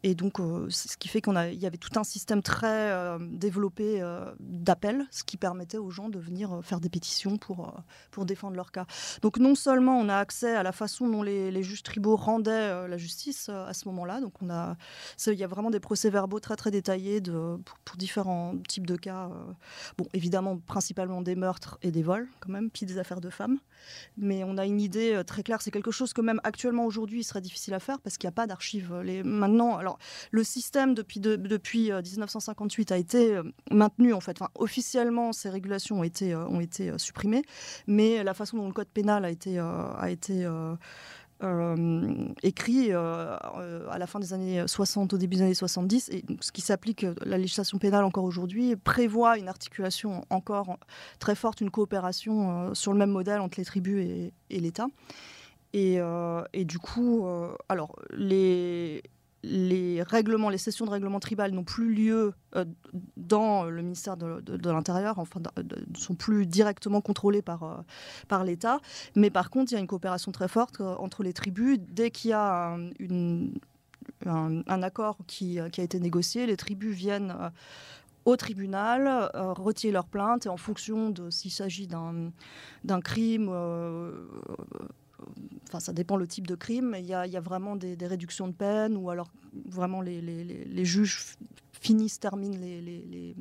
et 0.02 0.14
donc 0.14 0.38
ce 0.68 0.96
qui 0.96 1.08
fait 1.08 1.20
qu'on 1.20 1.36
a, 1.36 1.48
il 1.48 1.58
y 1.58 1.66
avait 1.66 1.78
tout 1.78 1.98
un 1.98 2.04
système 2.04 2.42
très 2.42 2.92
développé 3.30 4.02
d'appels, 4.40 5.06
ce 5.10 5.24
qui 5.24 5.36
permettait 5.36 5.78
aux 5.78 5.90
gens 5.90 6.08
de 6.08 6.18
venir 6.18 6.60
faire 6.62 6.80
des 6.80 6.88
pétitions 6.88 7.38
pour 7.38 7.74
pour 8.10 8.26
défendre 8.26 8.56
leur 8.56 8.70
cas. 8.70 8.86
Donc 9.22 9.38
non 9.38 9.54
seulement 9.54 9.98
on 9.98 10.08
a 10.08 10.16
accès 10.16 10.54
à 10.54 10.62
la 10.62 10.72
façon 10.72 11.08
dont 11.08 11.22
les, 11.22 11.62
juges 11.62 11.82
tribaux 11.82 12.16
rendaient 12.16 12.86
la 12.86 12.96
justice 12.96 13.48
à 13.48 13.72
ce 13.72 13.88
moment-là, 13.88 14.20
donc 14.20 14.34
il 14.42 15.34
y 15.34 15.44
a 15.44 15.46
vraiment 15.46 15.70
des 15.70 15.80
procès-verbaux 15.80 16.40
très 16.40 16.56
très 16.56 16.70
détaillés 16.70 17.20
de, 17.20 17.56
pour 17.84 17.96
différents 17.96 18.57
type 18.66 18.86
de 18.86 18.96
cas. 18.96 19.26
Euh, 19.26 19.52
bon, 19.96 20.06
évidemment, 20.14 20.58
principalement 20.58 21.22
des 21.22 21.34
meurtres 21.34 21.78
et 21.82 21.90
des 21.90 22.02
vols, 22.02 22.28
quand 22.40 22.50
même, 22.50 22.70
puis 22.70 22.86
des 22.86 22.98
affaires 22.98 23.20
de 23.20 23.30
femmes. 23.30 23.58
Mais 24.16 24.44
on 24.44 24.56
a 24.58 24.66
une 24.66 24.80
idée 24.80 25.14
euh, 25.14 25.24
très 25.24 25.42
claire. 25.42 25.62
C'est 25.62 25.70
quelque 25.70 25.90
chose 25.90 26.12
que 26.12 26.20
même 26.20 26.40
actuellement, 26.44 26.84
aujourd'hui, 26.84 27.20
il 27.20 27.24
serait 27.24 27.40
difficile 27.40 27.74
à 27.74 27.80
faire 27.80 28.00
parce 28.00 28.18
qu'il 28.18 28.26
n'y 28.26 28.32
a 28.32 28.36
pas 28.36 28.46
d'archives. 28.46 28.94
Les... 29.04 29.22
Maintenant, 29.22 29.76
alors, 29.76 29.98
le 30.30 30.44
système, 30.44 30.94
depuis, 30.94 31.20
depuis 31.20 31.90
1958, 31.90 32.90
euh, 32.90 32.94
a 32.94 32.98
été 32.98 33.40
maintenu, 33.70 34.12
en 34.12 34.20
fait. 34.20 34.40
Enfin, 34.40 34.50
officiellement, 34.54 35.32
ces 35.32 35.50
régulations 35.50 36.00
ont 36.00 36.04
été, 36.04 36.34
ont 36.34 36.60
été 36.60 36.96
supprimées. 36.98 37.42
Mais 37.86 38.22
la 38.24 38.34
façon 38.34 38.56
dont 38.56 38.66
le 38.66 38.72
code 38.72 38.88
pénal 38.88 39.24
a 39.24 39.30
été, 39.30 39.58
a 39.58 40.10
été 40.10 40.44
euh, 40.44 40.74
écrit 42.42 42.88
euh, 42.92 43.36
à 43.90 43.98
la 43.98 44.06
fin 44.06 44.18
des 44.18 44.32
années 44.32 44.64
60, 44.66 45.12
au 45.12 45.18
début 45.18 45.36
des 45.36 45.42
années 45.42 45.54
70, 45.54 46.08
et 46.10 46.24
ce 46.40 46.50
qui 46.50 46.60
s'applique, 46.60 47.04
euh, 47.04 47.14
la 47.24 47.38
législation 47.38 47.78
pénale 47.78 48.04
encore 48.04 48.24
aujourd'hui, 48.24 48.74
prévoit 48.76 49.38
une 49.38 49.48
articulation 49.48 50.24
encore 50.30 50.78
très 51.18 51.34
forte, 51.34 51.60
une 51.60 51.70
coopération 51.70 52.74
sur 52.74 52.92
le 52.92 52.98
même 52.98 53.10
modèle 53.10 53.40
entre 53.40 53.58
les 53.58 53.64
tribus 53.64 54.32
et, 54.50 54.60
l'État. 54.60 54.86
Et, 55.74 56.00
du 56.64 56.78
coup, 56.78 57.26
alors, 57.68 57.96
les, 58.10 59.02
les 59.48 60.02
règlements, 60.02 60.50
les 60.50 60.58
sessions 60.58 60.84
de 60.84 60.90
règlement 60.90 61.20
tribal 61.20 61.52
n'ont 61.52 61.64
plus 61.64 61.94
lieu 61.94 62.34
euh, 62.54 62.64
dans 63.16 63.64
le 63.64 63.82
ministère 63.82 64.16
de, 64.16 64.68
l'Intérieur, 64.70 65.18
enfin, 65.18 65.40
ne 65.56 65.98
sont 65.98 66.14
plus 66.14 66.46
directement 66.46 67.00
contrôlés 67.00 67.42
par, 67.42 67.62
euh, 67.62 67.76
par 68.28 68.44
l'État. 68.44 68.80
Mais 69.16 69.30
par 69.30 69.50
contre, 69.50 69.72
il 69.72 69.76
y 69.76 69.78
a 69.78 69.80
une 69.80 69.86
coopération 69.86 70.32
très 70.32 70.48
forte 70.48 70.80
euh, 70.80 70.94
entre 70.96 71.22
les 71.22 71.32
tribus. 71.32 71.78
Dès 71.80 72.10
qu'il 72.10 72.30
y 72.30 72.34
a 72.34 72.76
un, 74.26 74.82
accord 74.82 75.16
qui, 75.26 75.58
a 75.58 75.66
été 75.66 75.98
négocié, 75.98 76.46
les 76.46 76.56
tribus 76.56 76.94
viennent 76.94 77.34
au 78.24 78.36
tribunal, 78.36 79.30
retirer 79.34 79.92
leur 79.92 80.06
plainte 80.06 80.46
et 80.46 80.48
en 80.48 80.56
fonction 80.56 81.10
de 81.10 81.30
s'il 81.30 81.50
s'agit 81.50 81.86
d'un 81.86 83.00
crime 83.00 83.50
enfin 85.68 85.80
ça 85.80 85.92
dépend 85.92 86.16
le 86.16 86.26
type 86.26 86.46
de 86.46 86.54
crime, 86.54 86.96
il 86.98 87.06
y 87.06 87.14
a, 87.14 87.40
vraiment 87.40 87.76
des, 87.76 87.96
réductions 88.06 88.48
de 88.48 88.52
peine 88.52 88.96
ou 88.96 89.10
alors 89.10 89.28
vraiment 89.66 90.00
les, 90.00 90.84
juges 90.84 91.36
finissent, 91.72 92.20
terminent 92.20 92.58
les, 92.58 93.34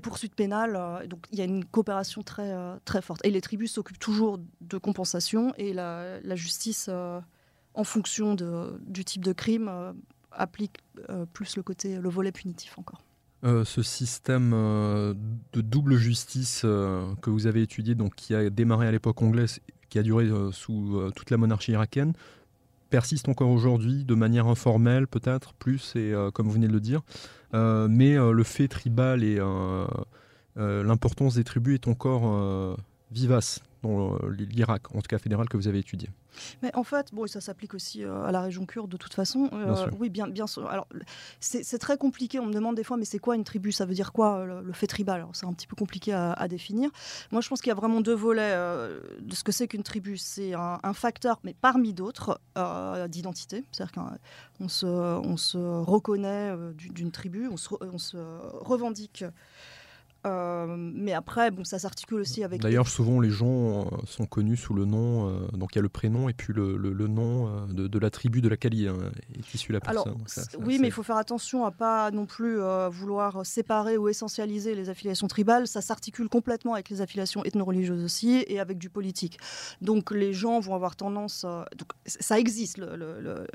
poursuites 0.00 0.34
pénales. 0.34 0.76
Euh, 0.76 1.06
donc 1.06 1.26
il 1.32 1.38
y 1.38 1.42
a 1.42 1.44
une 1.44 1.64
coopération 1.64 2.22
très, 2.22 2.52
euh, 2.52 2.76
très 2.84 3.02
forte. 3.02 3.24
Et 3.24 3.30
les 3.30 3.40
tribus 3.40 3.72
s'occupent 3.72 3.98
toujours 3.98 4.38
de 4.60 4.78
compensation 4.78 5.52
et 5.56 5.72
la, 5.72 6.20
justice, 6.34 6.86
euh, 6.88 7.20
en 7.74 7.84
fonction 7.84 8.34
du 8.34 9.04
type 9.04 9.24
de 9.24 9.32
crime, 9.32 9.70
applique 10.30 10.78
plus 11.32 11.56
le 11.56 11.62
côté, 11.62 11.98
le 11.98 12.08
volet 12.08 12.32
punitif 12.32 12.78
encore. 12.78 13.02
ce 13.42 13.82
système 13.82 14.52
de 14.52 15.60
double 15.60 15.96
justice 15.96 16.62
que 16.62 17.30
vous 17.30 17.46
avez 17.46 17.62
étudié, 17.62 17.94
donc 17.94 18.14
qui 18.14 18.34
a 18.34 18.50
démarré 18.50 18.88
à 18.88 18.92
l'époque 18.92 19.22
anglaise 19.22 19.60
qui 19.92 19.98
a 19.98 20.02
duré 20.02 20.24
euh, 20.24 20.50
sous 20.52 20.96
euh, 20.96 21.10
toute 21.14 21.30
la 21.30 21.36
monarchie 21.36 21.72
irakienne, 21.72 22.14
persiste 22.88 23.28
encore 23.28 23.50
aujourd'hui 23.50 24.04
de 24.04 24.14
manière 24.14 24.46
informelle 24.46 25.06
peut-être 25.06 25.52
plus 25.52 25.92
et 25.96 26.14
euh, 26.14 26.30
comme 26.30 26.46
vous 26.46 26.54
venez 26.54 26.66
de 26.66 26.72
le 26.72 26.80
dire. 26.80 27.02
Mais 27.52 28.16
le 28.16 28.42
fait 28.44 28.66
tribal 28.66 29.22
et 29.22 29.38
l'importance 30.56 31.34
des 31.34 31.44
tribus 31.44 31.74
est 31.74 31.86
encore 31.86 32.78
vivace 33.10 33.60
dans 33.82 34.16
l'Irak, 34.28 34.94
en 34.94 35.00
tout 35.00 35.08
cas 35.08 35.18
fédéral, 35.18 35.48
que 35.48 35.56
vous 35.56 35.68
avez 35.68 35.78
étudié. 35.78 36.08
Mais 36.62 36.74
en 36.74 36.84
fait, 36.84 37.12
bon, 37.12 37.26
ça 37.26 37.40
s'applique 37.40 37.74
aussi 37.74 38.04
à 38.04 38.30
la 38.32 38.40
région 38.40 38.66
kurde 38.66 38.90
de 38.90 38.96
toute 38.96 39.14
façon. 39.14 39.50
oui, 39.98 40.08
bien, 40.08 40.28
bien 40.28 40.46
sûr. 40.46 40.68
Alors, 40.68 40.86
c'est 41.40 41.78
très 41.78 41.96
compliqué. 41.96 42.38
On 42.38 42.46
me 42.46 42.52
demande 42.52 42.76
des 42.76 42.84
fois, 42.84 42.96
mais 42.96 43.04
c'est 43.04 43.18
quoi 43.18 43.36
une 43.36 43.44
tribu? 43.44 43.72
Ça 43.72 43.84
veut 43.84 43.94
dire 43.94 44.12
quoi 44.12 44.44
le, 44.44 44.72
fait 44.72 44.86
tribal? 44.86 45.26
C'est 45.32 45.46
un 45.46 45.52
petit 45.52 45.66
peu 45.66 45.76
compliqué 45.76 46.12
à, 46.12 46.48
définir. 46.48 46.90
Moi, 47.30 47.40
je 47.40 47.48
pense 47.48 47.60
qu'il 47.60 47.68
y 47.68 47.72
a 47.72 47.76
vraiment 47.76 48.00
deux 48.00 48.14
volets 48.14 48.54
de 49.20 49.34
ce 49.34 49.44
que 49.44 49.52
c'est 49.52 49.68
qu'une 49.68 49.82
tribu. 49.82 50.16
C'est 50.16 50.54
un, 50.54 50.78
un, 50.82 50.92
facteur, 50.94 51.40
mais 51.44 51.54
parmi 51.60 51.92
d'autres, 51.92 52.40
d'identité. 53.08 53.64
C'est-à-dire 53.72 53.92
qu'on 54.58 54.68
se, 54.68 54.86
on 54.86 55.36
se 55.36 55.58
reconnaît 55.58 56.52
d'une 56.74 57.10
tribu, 57.10 57.48
on 57.48 57.56
se, 57.56 57.68
on 57.80 57.98
se 57.98 58.16
revendique 58.64 59.24
euh, 60.24 60.66
mais 60.68 61.12
après, 61.12 61.50
bon, 61.50 61.64
ça 61.64 61.78
s'articule 61.78 62.20
aussi 62.20 62.44
avec. 62.44 62.60
D'ailleurs, 62.60 62.86
souvent 62.86 63.20
les 63.20 63.30
gens 63.30 63.80
euh, 63.80 63.84
sont 64.06 64.26
connus 64.26 64.56
sous 64.56 64.74
le 64.74 64.84
nom, 64.84 65.28
euh, 65.28 65.48
donc 65.52 65.74
il 65.74 65.76
y 65.76 65.78
a 65.80 65.82
le 65.82 65.88
prénom 65.88 66.28
et 66.28 66.32
puis 66.32 66.52
le, 66.52 66.76
le, 66.76 67.08
nom 67.08 67.66
de, 67.66 67.88
de, 67.88 67.98
la 67.98 68.10
tribu 68.10 68.40
de 68.40 68.48
laquelle 68.48 68.74
il 68.74 68.86
est 68.86 69.54
issu 69.54 69.72
la 69.72 69.80
personne. 69.80 70.14
Alors, 70.14 70.64
oui, 70.64 70.78
mais 70.78 70.88
il 70.88 70.92
faut 70.92 71.02
faire 71.02 71.16
attention 71.16 71.64
à 71.64 71.72
pas 71.72 72.10
non 72.12 72.26
plus 72.26 72.58
vouloir 72.90 73.44
séparer 73.44 73.96
ou 73.96 74.08
essentialiser 74.08 74.74
les 74.74 74.88
affiliations 74.88 75.26
tribales. 75.26 75.66
Ça 75.66 75.80
s'articule 75.80 76.28
complètement 76.28 76.74
avec 76.74 76.88
les 76.90 77.00
affiliations 77.00 77.44
ethno-religieuses 77.44 78.04
aussi 78.04 78.44
et 78.46 78.60
avec 78.60 78.78
du 78.78 78.90
politique. 78.90 79.38
Donc 79.80 80.12
les 80.12 80.32
gens 80.32 80.60
vont 80.60 80.74
avoir 80.74 80.94
tendance. 80.94 81.44
donc, 81.76 81.88
ça 82.06 82.38
existe, 82.38 82.78
le, 82.78 83.46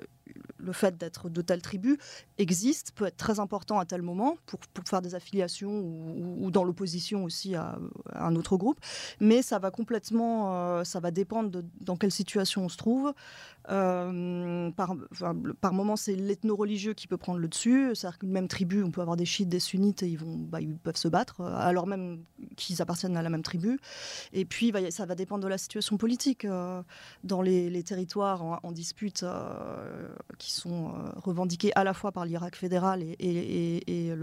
le 0.58 0.72
fait 0.74 0.98
d'être 0.98 1.29
de 1.29 1.41
telle 1.41 1.62
tribu 1.62 1.98
existe, 2.38 2.91
peut 2.91 3.06
être 3.06 3.17
très 3.17 3.39
important 3.39 3.79
à 3.79 3.86
tel 3.86 4.01
moment 4.01 4.38
pour, 4.46 4.60
pour 4.60 4.86
faire 4.88 5.01
des 5.01 5.15
affiliations 5.15 5.79
ou, 5.79 6.51
dans 6.51 6.63
l'opposition 6.63 7.24
aussi 7.24 7.56
à, 7.56 7.77
un 8.13 8.36
autre 8.36 8.58
groupe. 8.58 8.79
Mais 9.20 9.41
ça 9.41 9.60
va 9.60 9.72
complètement, 9.72 10.53
euh, 10.53 10.84
ça 10.84 11.00
va 11.00 11.12
dépendre 11.12 11.50
de 11.50 11.65
dans 11.82 11.96
quelle 11.96 12.12
situation 12.12 12.65
on 12.65 12.70
se 12.70 12.77
trouve. 12.77 13.13
Euh, 13.70 14.72
par, 14.72 14.96
par 15.60 15.74
moment, 15.74 15.96
c'est 15.96 16.15
l'ethno-religieux 16.15 16.94
qui 16.94 17.08
peut 17.08 17.17
prendre 17.17 17.39
le 17.39 17.48
dessus. 17.48 17.91
C'est-à-dire 17.96 18.20
qu'une 18.20 18.32
même 18.32 18.48
tribu, 18.48 18.84
on 18.84 18.91
peut 18.91 19.01
avoir 19.01 19.17
des 19.17 19.25
chiites, 19.25 19.50
des 19.50 19.60
sunnites, 19.60 20.03
et 20.03 20.08
ils, 20.08 20.17
vont, 20.17 20.38
bah, 20.38 20.62
ils 20.62 20.77
peuvent 20.77 20.98
se 20.98 21.08
battre, 21.08 21.41
euh, 21.41 21.56
alors 21.56 21.88
même 21.88 22.24
qu'ils 22.56 22.82
appartiennent 22.82 23.17
à 23.17 23.22
la 23.22 23.29
même 23.29 23.44
tribu. 23.44 23.79
Et 24.34 24.46
puis, 24.46 24.72
bah, 24.72 24.79
ça 24.89 25.06
va 25.06 25.15
dépendre 25.15 25.44
de 25.44 25.50
la 25.50 25.58
situation 25.58 25.98
politique. 25.98 26.48
dans 27.24 27.41
les, 27.41 27.84
territoires 27.84 28.60
en 28.63 28.72
dispute 28.72 29.24
qui 30.38 30.51
sont 30.51 30.88
euh, 30.88 31.12
revendiqués 31.15 31.72
à 31.75 31.84
la 31.84 31.93
fois 31.93 32.12
par 32.12 32.25
l'Irak 32.25 32.55
fédéral 32.55 33.03
et, 33.03 34.13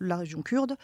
la 0.00 0.16
région 0.16 0.42
kurde, 0.42 0.76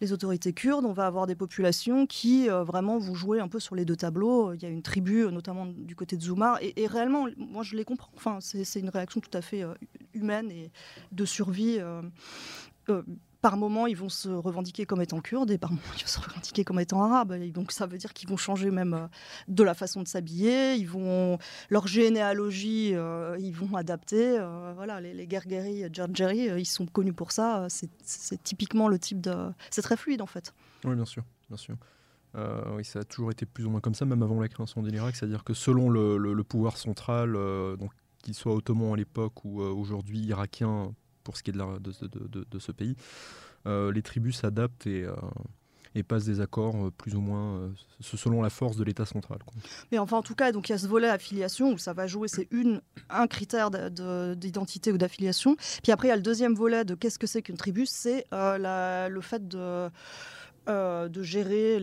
les 0.00 0.12
autorités 0.12 0.52
kurdes, 0.52 0.84
on 0.84 0.92
va 0.92 1.06
avoir 1.06 1.26
des 1.26 1.34
populations 1.34 2.06
qui 2.06 2.48
euh, 2.48 2.64
vraiment 2.64 2.98
vont 2.98 3.14
jouer 3.14 3.40
un 3.40 3.48
peu 3.48 3.60
sur 3.60 3.74
les 3.74 3.84
deux 3.84 3.96
tableaux. 3.96 4.52
Il 4.54 4.62
y 4.62 4.66
a 4.66 4.68
une 4.68 4.82
tribu, 4.82 5.26
notamment 5.30 5.66
du 5.66 5.94
côté 5.94 6.16
de 6.16 6.22
Zoumar, 6.22 6.58
et, 6.62 6.86
réellement, 6.86 7.26
moi 7.36 7.62
je 7.62 7.76
les 7.76 7.84
comprends. 7.84 8.12
Enfin, 8.16 8.38
c'est 8.40 8.80
une 8.80 8.88
réaction 8.88 9.20
tout 9.20 9.30
à 9.36 9.42
fait 9.42 9.62
euh, 9.62 9.74
humaine 10.14 10.50
et 10.50 10.70
de 11.12 11.24
survie 11.24 11.78
par 13.40 13.56
moment, 13.56 13.86
ils 13.86 13.96
vont 13.96 14.08
se 14.08 14.28
revendiquer 14.28 14.84
comme 14.86 15.00
étant 15.00 15.20
kurdes 15.20 15.50
et 15.50 15.58
par 15.58 15.70
moment, 15.70 15.82
ils 15.96 16.02
vont 16.02 16.06
se 16.06 16.20
revendiquer 16.20 16.64
comme 16.64 16.80
étant 16.80 17.02
arabes. 17.02 17.32
Et 17.32 17.50
donc, 17.50 17.72
ça 17.72 17.86
veut 17.86 17.98
dire 17.98 18.12
qu'ils 18.12 18.28
vont 18.28 18.36
changer 18.36 18.70
même 18.70 18.94
euh, 18.94 19.06
de 19.48 19.62
la 19.62 19.74
façon 19.74 20.02
de 20.02 20.08
s'habiller. 20.08 20.74
Ils 20.74 20.88
vont 20.88 21.38
leur 21.70 21.86
généalogie, 21.86 22.92
euh, 22.94 23.36
ils 23.38 23.54
vont 23.54 23.74
adapter. 23.76 24.38
Euh, 24.38 24.72
voilà, 24.74 25.00
les, 25.00 25.14
les 25.14 25.28
Gergeri, 25.28 26.60
ils 26.60 26.66
sont 26.66 26.86
connus 26.86 27.12
pour 27.12 27.32
ça. 27.32 27.66
C'est 27.68 28.42
typiquement 28.42 28.88
le 28.88 28.98
type 28.98 29.20
de. 29.20 29.34
C'est 29.70 29.82
très 29.82 29.96
fluide 29.96 30.22
en 30.22 30.26
fait. 30.26 30.54
Oui, 30.84 30.94
bien 30.94 31.04
sûr, 31.04 31.24
bien 31.48 31.56
sûr. 31.56 31.76
oui, 32.74 32.84
ça 32.84 33.00
a 33.00 33.04
toujours 33.04 33.30
été 33.30 33.46
plus 33.46 33.66
ou 33.66 33.70
moins 33.70 33.80
comme 33.80 33.94
ça, 33.94 34.04
même 34.04 34.22
avant 34.22 34.40
la 34.40 34.48
création 34.48 34.82
de 34.82 34.90
l'Irak. 34.90 35.16
C'est-à-dire 35.16 35.44
que 35.44 35.54
selon 35.54 35.88
le, 35.90 36.42
pouvoir 36.42 36.76
central, 36.76 37.32
donc 37.78 37.90
qu'il 38.22 38.34
soit 38.34 38.54
ottoman 38.54 38.92
à 38.92 38.96
l'époque 38.96 39.44
ou 39.44 39.60
aujourd'hui 39.60 40.20
irakien 40.20 40.94
pour 41.24 41.36
ce 41.36 41.42
qui 41.42 41.50
est 41.50 41.54
de, 41.54 42.58
ce 42.58 42.72
pays. 42.72 42.96
Euh, 43.66 43.92
les 43.92 44.02
tribus 44.02 44.38
s'adaptent 44.38 44.86
et, 44.86 45.04
euh, 45.04 45.14
et 45.94 46.02
passent 46.02 46.24
des 46.24 46.40
accords 46.40 46.76
euh, 46.76 46.90
plus 46.90 47.14
ou 47.14 47.20
moins 47.20 47.70
selon 48.00 48.40
la 48.40 48.48
force 48.48 48.76
de 48.76 48.84
l'État 48.84 49.04
central. 49.04 49.38
Mais 49.92 49.98
enfin, 49.98 50.16
en 50.16 50.22
tout 50.22 50.34
cas, 50.34 50.50
il 50.50 50.68
y 50.68 50.72
a 50.72 50.78
ce 50.78 50.86
volet 50.86 51.08
affiliation 51.08 51.72
où 51.72 51.78
ça 51.78 51.92
va 51.92 52.06
jouer, 52.06 52.28
c'est 52.28 52.48
un 53.10 53.26
critère 53.26 53.70
d'identité 53.70 54.92
ou 54.92 54.98
d'affiliation. 54.98 55.56
Puis 55.82 55.92
après, 55.92 56.08
il 56.08 56.10
y 56.10 56.14
a 56.14 56.16
le 56.16 56.22
deuxième 56.22 56.54
volet 56.54 56.84
de 56.84 56.94
qu'est-ce 56.94 57.18
que 57.18 57.26
c'est 57.26 57.42
qu'une 57.42 57.58
tribu, 57.58 57.86
c'est 57.86 58.26
le 58.32 59.20
fait 59.20 59.46
de 59.46 59.90
euh, 60.70 61.08
de 61.08 61.22
gérer 61.22 61.80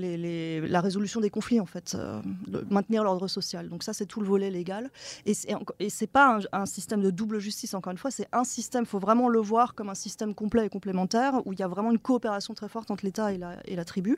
la 0.68 0.82
résolution 0.82 1.20
des 1.20 1.30
conflits, 1.30 1.60
en 1.60 1.66
fait, 1.66 1.96
euh, 1.96 2.22
de 2.48 2.66
maintenir 2.70 3.04
l'ordre 3.04 3.28
social. 3.28 3.70
Donc 3.70 3.84
ça, 3.84 3.94
c'est 3.94 4.06
tout 4.06 4.22
le 4.22 4.28
volet 4.28 4.50
légal. 4.50 4.90
Et 5.26 5.34
c'est 5.34 6.08
pas 6.08 6.40
un, 6.52 6.66
système 6.66 7.02
de 7.02 7.10
double 7.10 7.40
justice, 7.40 7.74
encore 7.74 7.92
une 7.92 7.98
fois, 7.98 8.12
c'est 8.12 8.28
un 8.32 8.44
système, 8.44 8.84
il 8.84 8.88
faut 8.88 9.00
vraiment 9.00 9.30
le 9.30 9.40
voir 9.40 9.76
comme 9.76 9.90
un 9.90 9.96
système 9.96 10.34
complet 10.34 10.66
et 10.66 10.70
complémentaire, 10.70 11.46
où 11.46 11.54
il 11.54 11.60
y 11.60 11.64
a 11.64 11.68
vraiment 11.68 11.92
une 11.92 12.00
coopération 12.00 12.54
très 12.54 12.70
forte 12.70 12.92
entre 12.92 13.06
l'État 13.06 13.32
et 13.34 13.38
la, 13.38 13.86
tribu. 13.86 14.18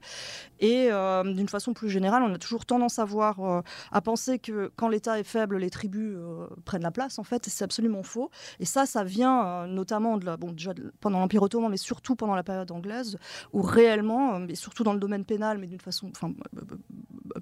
Et 0.59 0.89
euh, 0.91 1.23
d'une 1.23 1.49
façon 1.49 1.73
plus 1.73 1.89
générale, 1.89 2.23
on 2.23 2.33
a 2.33 2.37
toujours 2.37 2.65
tendance 2.65 2.99
à 2.99 3.05
voir, 3.05 3.63
à 3.91 4.01
penser 4.01 4.39
que 4.39 4.71
quand 4.75 4.89
l'État 4.89 5.19
est 5.19 5.23
faible, 5.23 5.57
les 5.57 5.69
tribus 5.69 6.17
prennent 6.65 6.83
la 6.83 6.91
place, 6.91 7.19
en 7.19 7.23
fait, 7.23 7.45
c'est 7.47 7.63
absolument 7.63 8.03
faux. 8.03 8.29
Et 8.59 8.65
ça, 8.65 8.85
ça 8.85 9.03
vient 9.03 9.67
notamment 9.67 10.17
de 10.17 10.25
la, 10.25 10.37
bon, 10.37 10.51
déjà 10.51 10.73
pendant 10.99 11.19
l'Empire 11.19 11.43
ottoman, 11.43 11.71
mais 11.71 11.77
surtout 11.77 12.15
pendant 12.15 12.35
la 12.35 12.43
période 12.43 12.71
anglaise, 12.71 13.17
où 13.53 13.61
réellement 13.61 14.39
et 14.47 14.55
surtout 14.59 14.83
dans 14.83 14.93
le 14.93 14.99
domaine 14.99 15.25
pénal, 15.25 15.57
mais 15.57 15.67
d'une 15.67 15.79
façon 15.79 16.11
enfin, 16.11 16.33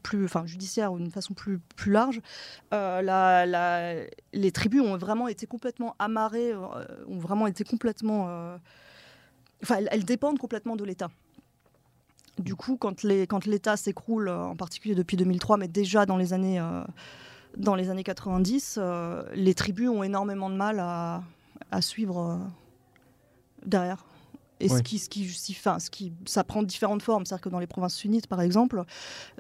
plus 0.04 0.26
enfin, 0.26 0.46
judiciaire 0.46 0.94
ou 0.94 0.98
d'une 0.98 1.12
façon 1.12 1.34
plus, 1.34 1.60
plus 1.76 1.92
large, 1.92 2.22
euh, 2.74 4.08
les 4.34 4.52
tribus 4.52 4.82
ont 4.82 4.98
vraiment 4.98 5.28
été 5.28 5.48
complètement 5.48 5.96
amarrées, 6.00 6.54
euh, 6.54 6.86
ont 7.08 7.20
vraiment 7.20 7.48
été 7.48 7.64
complètement. 7.64 8.28
Euh, 8.30 8.58
enfin, 9.64 9.80
elles, 9.90 10.06
dépendent 10.06 10.40
complètement 10.40 10.76
de 10.76 10.84
l'État. 10.84 11.10
Du 12.40 12.56
coup, 12.56 12.78
quand 12.78 13.04
l'État 13.04 13.28
quand 13.72 13.78
s'écroule, 13.78 14.30
en 14.30 14.56
particulier 14.56 14.94
depuis 14.94 15.18
2003, 15.18 15.58
mais 15.58 15.68
déjà 15.68 16.06
dans 16.06 16.18
les 16.18 16.34
années, 16.34 16.62
dans 17.58 17.74
les 17.74 17.90
années 17.90 18.04
90, 18.04 18.80
les 19.34 19.56
tribus 19.56 19.90
ont 19.90 20.04
énormément 20.04 20.52
de 20.52 20.56
mal 20.56 20.80
à 20.80 21.82
suivre 21.82 22.40
derrière. 23.66 24.07
Et 24.60 24.70
ce, 24.70 24.82
qui, 24.82 24.98
ce, 24.98 25.10
qui 25.10 25.24
justifie, 25.26 25.60
enfin, 25.60 25.80
ce 25.80 25.90
qui, 25.90 26.14
ça 26.26 26.44
prend 26.44 26.64
différentes 26.64 27.02
formes. 27.02 27.26
C'est-à-dire 27.26 27.44
que 27.44 27.50
dans 27.50 27.60
les 27.60 27.68
provinces 27.68 27.96
sunnites, 27.96 28.28
par 28.28 28.42
exemple, 28.42 28.84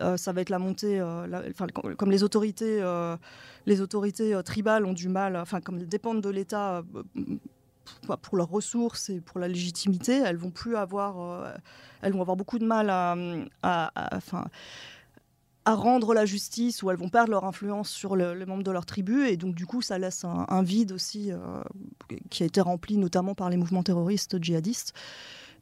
euh, 0.01 0.17
ça 0.17 0.31
va 0.31 0.41
être 0.41 0.49
la 0.49 0.59
montée, 0.59 0.99
euh, 0.99 1.51
comme 1.97 2.11
les 2.11 2.23
autorités, 2.23 2.81
euh, 2.81 3.17
les 3.65 3.81
autorités 3.81 4.39
tribales 4.43 4.85
ont 4.85 4.93
du 4.93 5.09
mal, 5.09 5.35
enfin, 5.35 5.61
comme 5.61 5.77
elles 5.77 5.87
dépendent 5.87 6.21
de 6.21 6.29
l'État 6.29 6.83
pour 8.21 8.37
leurs 8.37 8.49
ressources 8.49 9.09
et 9.09 9.21
pour 9.21 9.39
la 9.39 9.47
légitimité, 9.47 10.17
elles 10.17 10.37
vont 10.37 10.51
plus 10.51 10.75
avoir, 10.75 11.53
elles 12.01 12.13
vont 12.13 12.21
avoir 12.21 12.37
beaucoup 12.37 12.59
de 12.59 12.65
mal 12.65 12.89
à, 12.89 13.15
à, 13.63 14.17
à 14.17 14.19
rendre 15.75 16.13
la 16.13 16.25
justice 16.25 16.83
ou 16.83 16.91
elles 16.91 16.97
vont 16.97 17.09
perdre 17.09 17.31
leur 17.31 17.45
influence 17.45 17.89
sur 17.89 18.15
le, 18.15 18.33
les 18.33 18.45
membres 18.45 18.63
de 18.63 18.71
leur 18.71 18.85
tribu. 18.85 19.27
Et 19.27 19.37
donc 19.37 19.55
du 19.55 19.65
coup 19.65 19.81
ça 19.81 19.97
laisse 19.97 20.23
un, 20.25 20.63
vide 20.63 20.91
aussi 20.91 21.31
euh, 21.31 21.37
qui 22.29 22.43
a 22.43 22.45
été 22.45 22.61
rempli 22.61 22.97
notamment 22.97 23.35
par 23.35 23.49
les 23.49 23.57
mouvements 23.57 23.83
terroristes 23.83 24.41
djihadistes 24.41 24.93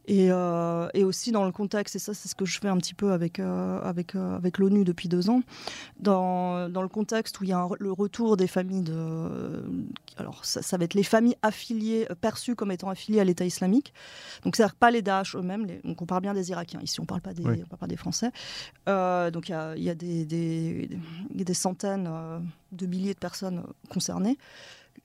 euh, 0.09 0.87
et, 0.93 1.03
aussi 1.03 1.31
dans 1.31 1.45
le 1.45 1.51
contexte, 1.51 1.95
et 1.95 1.99
ça 1.99 2.13
c'est 2.13 2.27
ce 2.27 2.35
que 2.35 2.45
je 2.45 2.59
fais 2.59 2.67
un 2.67 2.77
petit 2.77 2.93
peu 2.93 3.11
avec, 3.11 3.39
euh, 3.39 3.81
avec, 3.81 4.15
euh, 4.15 4.35
avec 4.35 4.57
l'ONU 4.57 4.83
depuis 4.83 5.09
deux 5.09 5.29
ans, 5.29 5.41
dans, 5.99 6.69
dans, 6.69 6.81
le 6.81 6.87
contexte 6.87 7.39
où 7.39 7.43
il 7.43 7.49
y 7.49 7.53
a 7.53 7.67
le 7.79 7.91
retour 7.91 8.37
des 8.37 8.47
familles 8.47 8.83
de... 8.83 9.63
Alors 10.17 10.45
ça, 10.45 10.77
va 10.77 10.85
être 10.85 10.93
les 10.93 11.03
familles 11.03 11.35
affiliées, 11.41 12.07
perçues 12.21 12.55
comme 12.55 12.71
étant 12.71 12.89
affiliées 12.89 13.19
à 13.19 13.23
l'État 13.23 13.45
islamique. 13.45 13.93
Donc 14.43 14.55
c'est-à-dire 14.55 14.75
pas 14.75 14.91
les 14.91 15.01
Daesh 15.01 15.35
eux-mêmes, 15.35 15.65
donc 15.83 16.01
on 16.01 16.05
parle 16.05 16.21
bien 16.21 16.33
des 16.33 16.51
Irakiens, 16.51 16.81
ici 16.81 16.99
on 16.99 17.05
parle 17.05 17.21
pas 17.21 17.33
des, 17.33 17.43
parle 17.43 17.65
pas 17.79 17.87
des 17.87 17.97
Français. 17.97 18.31
donc 18.85 19.49
il 19.49 19.51
y 19.51 19.55
a, 19.55 19.75
y 19.75 19.89
a 19.89 19.95
des, 19.95 20.25
des, 20.25 20.89
des, 21.31 21.53
centaines 21.53 22.09
de 22.71 22.85
milliers 22.85 23.13
de 23.13 23.19
personnes 23.19 23.63
concernées 23.89 24.37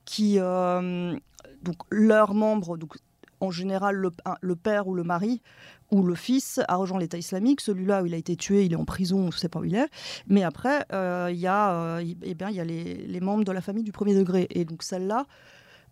qui... 0.05 0.37
donc 0.37 1.75
leurs 1.89 2.33
membres, 2.33 2.77
donc 2.77 2.95
en 3.41 3.51
général, 3.51 3.95
le, 3.95 4.55
père 4.55 4.87
ou 4.87 4.93
le 4.93 5.03
mari 5.03 5.41
ou 5.89 6.03
le 6.03 6.15
fils 6.15 6.61
a 6.67 6.75
rejoint 6.75 6.99
l'État 6.99 7.17
islamique. 7.17 7.59
Celui-là, 7.59 8.03
où 8.03 8.05
il 8.05 8.13
a 8.13 8.17
été 8.17 8.35
tué, 8.35 8.65
il 8.65 8.73
est 8.73 8.77
en 8.77 8.85
prison, 8.85 9.17
on 9.17 9.25
ne 9.25 9.31
sait 9.31 9.49
pas 9.49 9.59
où 9.59 9.65
il 9.65 9.75
est. 9.75 9.89
Mais 10.27 10.43
après, 10.43 10.85
euh, 10.93 11.29
il 11.31 11.39
y 11.39 11.47
a, 11.47 11.73
euh, 11.73 12.13
eh 12.21 12.33
bien, 12.35 12.49
y 12.49 12.59
a 12.59 12.63
les, 12.63 13.19
membres 13.19 13.43
de 13.43 13.51
la 13.51 13.61
famille 13.61 13.83
du 13.83 13.91
premier 13.91 14.15
degré. 14.15 14.47
Et 14.51 14.63
donc 14.63 14.83
celles-là, 14.83 15.25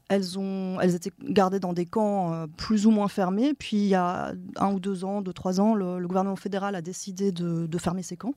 elles, 0.10 0.40
ont, 0.40 0.80
elles 0.80 0.96
étaient 0.96 1.12
gardées 1.24 1.60
dans 1.60 1.74
des 1.74 1.86
camps 1.86 2.34
euh, 2.34 2.48
plus 2.56 2.86
ou 2.86 2.92
moins 2.92 3.08
fermés. 3.08 3.56
Puis 3.56 3.78
il 3.78 3.88
y 3.88 3.96
a 3.96 4.34
un 4.58 4.72
ou 4.72 4.80
deux 4.80 5.04
ans, 5.04 5.22
deux, 5.22 5.34
trois 5.34 5.60
ans, 5.60 5.74
le, 5.74 6.08
gouvernement 6.08 6.36
fédéral 6.36 6.76
a 6.76 6.82
décidé 6.82 7.32
de, 7.32 7.78
fermer 7.80 8.04
ces 8.04 8.16
camps 8.16 8.36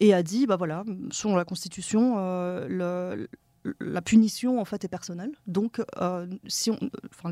et 0.00 0.14
a 0.14 0.22
dit, 0.22 0.46
bah 0.46 0.56
voilà, 0.56 0.84
selon 1.10 1.36
la 1.36 1.44
Constitution, 1.44 2.16
le, 2.16 3.28
la 3.80 4.02
punition 4.02 4.60
en 4.60 4.64
fait 4.64 4.84
est 4.84 4.88
personnelle. 4.88 5.32
Donc, 5.46 5.82
euh, 6.00 6.26
si 6.46 6.70
on, 6.70 6.78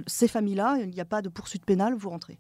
ces 0.07 0.29
familles-là, 0.29 0.79
il 0.81 0.91
n'y 0.91 1.01
a 1.01 1.05
pas 1.05 1.23
de 1.23 1.29
poursuite 1.29 1.65
pénale, 1.65 1.95
vous 1.95 2.11
rentrez. 2.11 2.39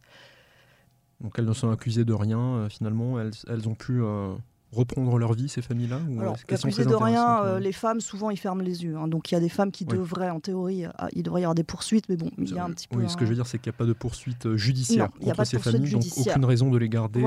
Donc 1.21 1.38
elles 1.38 1.47
ne 1.47 1.53
sont 1.53 1.71
accusées 1.71 2.05
de 2.05 2.12
rien 2.12 2.38
euh, 2.38 2.69
finalement. 2.69 3.19
Elles, 3.21 3.33
elles, 3.49 3.69
ont 3.69 3.75
pu 3.75 4.03
euh, 4.03 4.35
reprendre 4.76 5.18
leur 5.18 5.33
vie, 5.33 5.49
ces 5.49 5.62
familles-là 5.62 6.00
Alors, 6.21 6.37
de 6.37 6.95
rien, 6.95 7.59
les 7.59 7.73
femmes, 7.73 8.00
souvent, 8.00 8.30
ils 8.30 8.37
ferment 8.37 8.62
les 8.62 8.85
yeux. 8.85 8.97
Hein. 8.97 9.09
donc, 9.09 9.30
il 9.30 9.35
y 9.35 9.37
a 9.37 9.40
des 9.40 9.49
femmes 9.49 9.71
qui 9.71 9.85
devraient, 9.85 10.30
en 10.30 10.40
théorie, 10.40 10.85
il 11.12 11.23
devrait 11.23 11.40
y 11.40 11.45
avoir 11.45 11.54
des 11.54 11.64
poursuites, 11.64 12.09
mais 12.09 12.16
bon, 12.16 12.30
il 12.38 12.50
y 12.50 12.59
a 12.59 12.64
un 12.64 12.71
petit 12.71 12.88
peu. 12.88 12.99
Oui, 12.99 13.09
ce 13.09 13.16
que 13.16 13.25
je 13.25 13.30
veux 13.30 13.37
dire, 13.37 13.47
c'est 13.47 13.59
qu'il 13.59 13.71
n'y 13.71 13.76
a 13.76 13.78
pas 13.78 13.87
de 13.87 13.92
poursuite 13.92 14.54
judiciaire 14.56 15.11
contre 15.12 15.45
ces 15.45 15.59
familles, 15.59 15.92
donc 15.92 16.04
aucune 16.16 16.45
raison 16.45 16.71
de 16.71 16.78
les 16.78 16.88
garder. 16.88 17.25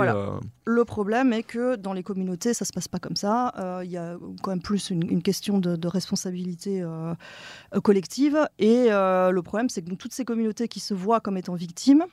Le 0.66 0.86
problème 0.86 1.34
est 1.34 1.44
que 1.44 1.76
dans 1.76 1.94
les 1.94 2.04
communautés, 2.04 2.54
ça 2.54 2.66
se 2.66 2.74
passe 2.74 2.88
pas 2.88 3.00
comme 3.00 3.16
ça. 3.16 3.54
Il 3.84 3.92
y 3.92 3.98
a 3.98 4.18
quand 4.42 4.52
même 4.52 4.62
plus 4.62 4.90
une, 4.90 5.22
question 5.22 5.60
de, 5.60 5.88
responsabilité 5.88 6.84
collective. 7.84 8.48
Et 8.60 8.88
le 8.90 9.42
problème, 9.42 9.70
c'est 9.70 9.82
que 9.82 9.94
toutes 9.96 10.14
ces 10.14 10.26
communautés 10.26 10.68
qui 10.68 10.80
se 10.80 10.94
voient 10.94 11.20
comme 11.20 11.38
étant 11.38 11.56
victimes, 11.56 12.06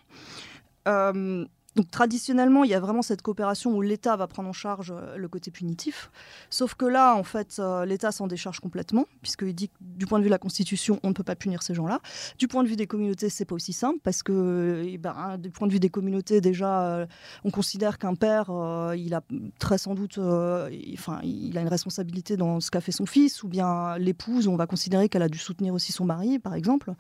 euh, 0.87 1.45
donc 1.77 1.91
traditionnellement, 1.91 2.65
il 2.65 2.71
y 2.71 2.75
a 2.75 2.81
vraiment 2.81 3.03
cette 3.03 3.21
coopération 3.21 3.71
où 3.77 3.83
l'État 3.83 4.17
va 4.17 4.27
prendre 4.27 4.49
en 4.49 4.55
charge 4.55 4.95
euh, 4.97 5.17
le 5.17 5.29
côté 5.29 5.51
punitif. 5.51 6.11
Sauf 6.49 6.75
que 6.75 6.87
là, 6.87 7.15
en 7.15 7.23
fait, 7.23 7.57
euh, 7.59 7.85
l'État 7.85 8.13
s'en 8.13 8.27
décharge 8.27 8.61
complètement, 8.61 9.05
puisqu'il 9.21 9.55
dit 9.55 9.69
que 9.69 9.75
du 9.81 10.07
point 10.07 10.19
de 10.19 10.25
vue 10.25 10.31
de 10.31 10.35
la 10.35 10.39
Constitution, 10.39 10.99
on 11.03 11.09
ne 11.09 11.13
peut 11.13 11.23
pas 11.23 11.37
punir 11.37 11.63
ces 11.63 11.75
gens-là. 11.75 12.01
Du 12.39 12.49
point 12.49 12.65
de 12.65 12.69
vue 12.69 12.77
des 12.77 12.87
communautés, 12.87 13.29
c'est 13.29 13.45
pas 13.45 13.55
aussi 13.55 13.75
simple, 13.75 13.99
parce 14.03 14.23
que 14.23 14.85
eh 14.87 14.97
ben, 14.97 15.37
du 15.39 15.51
point 15.51 15.69
de 15.69 15.73
vue 15.73 15.79
des 15.79 15.91
communautés, 15.91 16.41
déjà, 16.41 17.07
on 17.45 17.51
considère 17.51 17.99
qu'un 17.99 18.15
père, 18.15 18.51
il 18.97 19.13
a 19.13 19.21
très 19.59 19.77
sans 19.77 19.95
doute, 19.95 20.19
il 20.19 21.59
a 21.59 21.61
une 21.61 21.69
responsabilité 21.69 22.37
dans 22.39 22.61
ce 22.61 22.71
qu'a 22.71 22.81
fait 22.81 22.93
son 22.93 23.07
fils, 23.07 23.43
ou 23.43 23.49
bien 23.49 23.99
l'épouse, 23.99 24.49
on 24.49 24.57
va 24.57 24.67
considérer 24.67 25.09
qu'elle 25.11 25.23
a 25.23 25.29
dû 25.29 25.39
soutenir 25.39 25.75
aussi 25.75 25.93
son 25.93 26.07
mari, 26.07 26.39
par 26.39 26.55
exemple. 26.55 26.95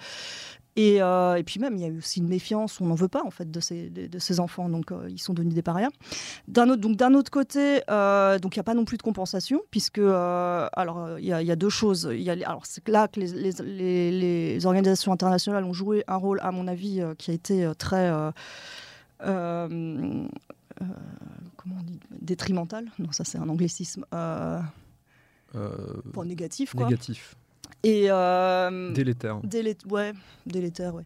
Euh, 0.78 1.36
et, 1.36 1.42
puis 1.42 1.58
même, 1.58 1.76
il 1.76 1.80
y 1.80 1.84
a 1.84 1.88
eu 1.88 1.98
aussi 1.98 2.20
une 2.20 2.28
méfiance, 2.28 2.80
on 2.80 2.86
n'en 2.86 2.94
veut 2.94 3.08
pas 3.08 3.24
en 3.24 3.30
fait 3.30 3.50
de 3.50 3.60
ces, 3.60 3.88
de, 3.88 4.18
ces 4.18 4.40
enfants, 4.40 4.68
donc 4.68 4.92
euh, 4.92 5.08
ils 5.08 5.18
sont 5.18 5.32
devenus 5.32 5.54
des 5.54 5.62
parias. 5.62 5.88
D'un 6.48 6.68
autre, 6.68 6.82
donc 6.82 6.96
d'un 6.96 7.14
autre 7.14 7.30
côté, 7.30 7.80
euh, 7.90 8.38
donc 8.38 8.56
il 8.56 8.58
n'y 8.58 8.60
a 8.60 8.64
pas 8.64 8.74
non 8.74 8.84
plus 8.84 8.98
de 8.98 9.02
compensation, 9.02 9.62
puisque 9.70 9.98
alors 9.98 11.18
il 11.18 11.24
y, 11.24 11.32
a 11.32 11.56
deux 11.56 11.70
choses. 11.70 12.08
Il 12.12 12.22
y 12.22 12.30
a, 12.30 12.48
alors 12.48 12.66
c'est 12.66 12.86
là 12.88 13.08
que 13.08 13.20
les, 13.20 13.52
les, 13.52 14.10
les, 14.10 14.66
organisations 14.66 15.12
internationales 15.12 15.64
ont 15.64 15.72
joué 15.72 16.04
un 16.08 16.16
rôle, 16.16 16.40
à 16.42 16.52
mon 16.52 16.68
avis, 16.68 17.02
qui 17.18 17.30
a 17.30 17.34
été 17.34 17.70
très 17.78 18.12
comment 20.78 21.76
on 21.78 21.82
dit 21.82 22.00
détrimental. 22.20 22.90
Non, 22.98 23.12
ça 23.12 23.24
c'est 23.24 23.38
un 23.38 23.48
anglicisme. 23.48 24.04
Pour 26.12 26.24
négatif, 26.26 26.74
quoi. 26.74 26.84
Négatif. 26.84 27.34
Et 27.82 28.06
euh, 28.10 28.90
délétère. 28.92 29.40
ouais, 29.90 30.12
délétère, 30.44 30.94
ouais. 30.94 31.04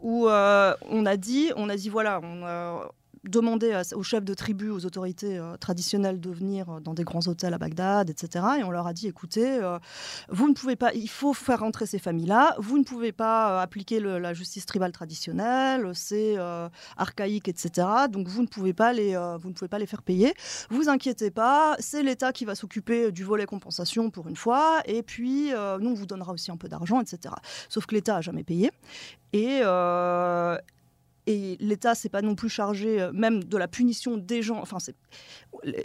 Où 0.00 0.28
euh, 0.28 0.74
on 0.88 1.04
a 1.06 1.16
dit, 1.16 1.52
on 1.56 1.68
a 1.68 1.76
dit 1.76 1.88
voilà, 1.88 2.20
on 2.22 2.42
a, 2.44 2.90
demander 3.24 3.80
aux 3.94 4.02
chefs 4.02 4.24
de 4.24 4.34
tribu, 4.34 4.70
aux 4.70 4.84
autorités 4.84 5.38
euh, 5.38 5.56
traditionnelles 5.56 6.20
de 6.20 6.30
venir 6.30 6.68
euh, 6.68 6.80
dans 6.80 6.94
des 6.94 7.04
grands 7.04 7.26
hôtels 7.28 7.54
à 7.54 7.58
Bagdad, 7.58 8.10
etc. 8.10 8.44
Et 8.58 8.64
on 8.64 8.70
leur 8.70 8.86
a 8.86 8.92
dit, 8.92 9.06
écoutez, 9.06 9.58
euh, 9.62 9.78
vous 10.28 10.48
ne 10.48 10.54
pouvez 10.54 10.74
pas, 10.74 10.92
il 10.94 11.08
faut 11.08 11.32
faire 11.32 11.60
rentrer 11.60 11.86
ces 11.86 11.98
familles-là, 11.98 12.56
vous 12.58 12.78
ne 12.78 12.84
pouvez 12.84 13.12
pas 13.12 13.62
appliquer 13.62 14.00
la 14.00 14.34
justice 14.34 14.66
tribale 14.66 14.92
traditionnelle, 14.92 15.90
c'est 15.94 16.36
archaïque, 16.96 17.48
etc. 17.48 17.86
Donc 18.10 18.28
vous 18.28 18.42
ne 18.42 18.46
pouvez 18.46 18.72
pas 18.72 18.92
les, 18.92 19.14
vous 19.40 19.48
ne 19.48 19.54
pouvez 19.54 19.68
pas 19.68 19.78
les 19.78 19.86
faire 19.86 20.02
payer. 20.02 20.34
Vous 20.70 20.88
inquiétez 20.88 21.30
pas, 21.30 21.76
c'est 21.78 22.02
l'État 22.02 22.32
qui 22.32 22.44
va 22.44 22.54
s'occuper 22.54 23.12
du 23.12 23.24
volet 23.24 23.46
compensation 23.46 24.10
pour 24.10 24.28
une 24.28 24.36
fois, 24.36 24.80
et 24.86 25.02
puis 25.02 25.50
nous 25.80 25.90
on 25.90 25.94
vous 25.94 26.06
donnera 26.06 26.32
aussi 26.32 26.50
un 26.50 26.56
peu 26.56 26.68
d'argent, 26.68 27.00
etc. 27.00 27.34
Sauf 27.68 27.86
que 27.86 27.94
l'État 27.94 28.16
a 28.16 28.20
jamais 28.20 28.44
payé. 28.44 28.70
Et, 29.32 29.62
et 31.26 31.56
l'État 31.60 31.94
s'est 31.94 32.08
pas 32.08 32.22
non 32.22 32.34
plus 32.34 32.48
chargé 32.48 33.00
euh, 33.00 33.12
même 33.12 33.44
de 33.44 33.56
la 33.56 33.68
punition 33.68 34.16
des 34.16 34.42
gens. 34.42 34.58
Enfin, 34.60 34.78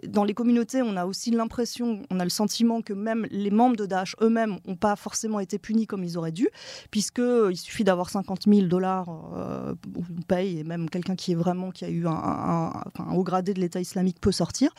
dans 0.08 0.24
les 0.24 0.34
communautés, 0.34 0.82
on 0.82 0.96
a 0.98 1.06
aussi 1.06 1.32
l'impression, 1.32 2.02
on 2.10 2.20
a 2.20 2.24
le 2.24 2.30
sentiment 2.30 2.82
que 2.82 2.94
même 2.94 3.28
les 3.32 3.52
membres 3.52 3.76
de 3.76 3.86
Daesh 3.86 4.16
eux-mêmes 4.22 4.58
n'ont 4.66 4.76
pas 4.76 4.96
forcément 4.96 5.40
été 5.40 5.60
punis 5.60 5.88
comme 5.88 6.04
ils 6.04 6.18
auraient 6.18 6.32
dû, 6.32 6.50
puisque 6.92 7.20
euh, 7.20 7.50
il 7.52 7.58
suffit 7.58 7.84
d'avoir 7.84 8.10
50 8.10 8.44
000 8.48 8.68
dollars, 8.68 9.08
euh, 9.36 9.76
on 9.96 10.22
paye, 10.22 10.60
et 10.60 10.64
même 10.64 10.90
quelqu'un 10.90 11.16
qui 11.16 11.34
est 11.34 11.36
vraiment 11.36 11.72
qui 11.72 11.86
a 11.86 11.90
eu 11.90 12.06
un, 12.08 12.72
haut 13.14 13.24
gradé 13.24 13.54
de 13.54 13.60
l'État 13.60 13.80
islamique 13.80 14.20
peut 14.20 14.32
sortir. 14.32 14.72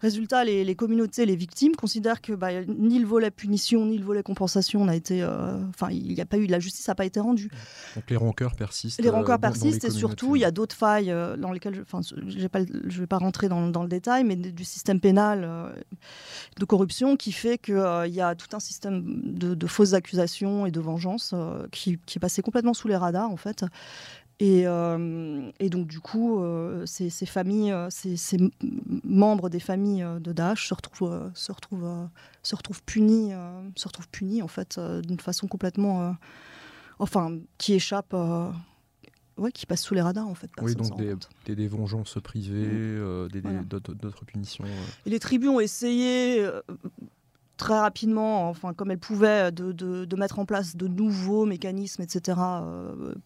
Résultat, 0.00 0.44
les, 0.44 0.74
communautés, 0.74 1.26
les 1.26 1.36
victimes 1.36 1.74
considèrent 1.74 2.20
que 2.20 2.32
bah, 2.32 2.64
ni 2.66 2.98
le 2.98 3.06
volet 3.06 3.30
punition 3.30 3.86
ni 3.86 3.98
le 3.98 4.04
volet 4.04 4.22
compensation 4.22 4.84
n'a 4.84 4.94
été, 4.94 5.24
enfin, 5.24 5.88
il 5.90 6.14
n'y 6.14 6.20
a 6.20 6.26
pas 6.26 6.38
eu, 6.38 6.46
la 6.46 6.60
justice 6.60 6.88
n'a 6.88 6.94
pas 6.94 7.04
été 7.04 7.20
rendue. 7.20 7.50
Donc 7.94 8.10
les 8.10 8.16
rancœurs 8.16 8.54
persistent. 8.54 9.00
Les 9.00 9.10
rancœurs 9.10 9.38
persistent 9.38 9.84
et 9.84 9.90
surtout, 9.90 10.36
il 10.36 10.40
y 10.40 10.44
a 10.44 10.50
d'autres 10.50 10.76
failles 10.76 11.10
euh, 11.10 11.36
dans 11.36 11.52
lesquelles, 11.52 11.80
enfin, 11.82 12.00
je 12.02 12.14
ne 12.14 13.00
vais 13.00 13.06
pas 13.06 13.18
rentrer 13.18 13.48
dans, 13.48 13.82
le 13.82 13.88
détail, 13.88 14.24
mais 14.24 14.35
du 14.40 14.64
système 14.64 15.00
pénal 15.00 15.44
euh, 15.44 15.72
de 16.58 16.64
corruption 16.64 17.16
qui 17.16 17.32
fait 17.32 17.58
qu'il 17.58 17.74
euh, 17.74 18.06
y 18.06 18.20
a 18.20 18.34
tout 18.34 18.54
un 18.54 18.60
système 18.60 19.02
de, 19.04 19.66
fausses 19.66 19.94
accusations 19.94 20.66
et 20.66 20.70
de 20.70 20.80
vengeance 20.80 21.34
qui, 21.72 21.98
est 22.14 22.18
passé 22.18 22.42
complètement 22.42 22.74
sous 22.74 22.88
les 22.88 22.96
radars, 22.96 23.30
en 23.30 23.36
fait. 23.36 23.64
Et, 24.38 24.64
donc, 24.64 25.86
du 25.86 26.00
coup, 26.00 26.42
ces, 26.84 27.10
familles, 27.26 27.74
ces, 27.90 28.38
membres 29.04 29.48
des 29.48 29.60
familles 29.60 30.06
de 30.20 30.32
Daesh 30.32 30.68
se 30.68 30.74
retrouvent, 30.74 31.30
se 31.34 31.52
retrouvent, 31.52 32.08
se 32.42 32.54
retrouvent 32.54 32.82
punis, 32.84 33.32
se 33.74 33.88
retrouvent 33.88 34.08
punis 34.08 34.42
en 34.42 34.48
fait, 34.48 34.78
d'une 34.78 35.20
façon 35.20 35.46
complètement, 35.48 36.14
enfin, 36.98 37.38
qui 37.58 37.74
échappe 37.74 38.14
ouais, 39.36 39.52
qui 39.52 39.66
passent 39.66 39.82
sous 39.82 39.94
les 39.94 40.00
radars 40.00 40.28
en 40.28 40.34
fait. 40.34 40.50
Oui, 40.60 40.74
donc 40.74 40.96
des, 40.96 41.54
des, 41.54 41.68
vengeances 41.68 42.18
privées, 42.22 42.66
mm. 42.66 43.00
euh, 43.00 43.28
d'autres 43.68 44.24
punitions. 44.24 44.64
Euh. 44.64 44.86
Et 45.06 45.10
les 45.10 45.20
tribus 45.20 45.48
ont 45.48 45.60
essayé 45.60 46.40
euh, 46.40 46.60
très 47.56 47.78
rapidement, 47.78 48.48
enfin 48.48 48.74
comme 48.74 48.90
elles 48.90 48.98
pouvaient, 48.98 49.52
de, 49.52 49.72
de, 49.72 50.16
mettre 50.16 50.38
en 50.38 50.46
place 50.46 50.76
de 50.76 50.88
nouveaux 50.88 51.46
mécanismes, 51.46 52.02
etc. 52.02 52.38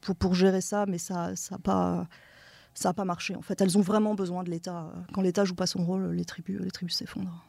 pour, 0.00 0.16
pour 0.16 0.34
gérer 0.34 0.60
ça, 0.60 0.86
mais 0.86 0.98
ça 0.98 1.28
n'a 1.28 1.36
ça 1.36 1.58
pas 1.58 2.06
ça 2.72 2.90
a 2.90 2.92
pas 2.92 3.04
marché. 3.04 3.34
En 3.34 3.42
fait, 3.42 3.60
elles 3.60 3.76
ont 3.76 3.82
vraiment 3.82 4.14
besoin 4.14 4.44
de 4.44 4.50
l'État. 4.50 4.92
Quand 5.12 5.22
l'État 5.22 5.44
joue 5.44 5.56
pas 5.56 5.66
son 5.66 5.84
rôle, 5.84 6.12
les 6.12 6.24
tribus, 6.24 6.60
les 6.60 6.70
tribus 6.70 6.96
s'effondrent. 6.96 7.44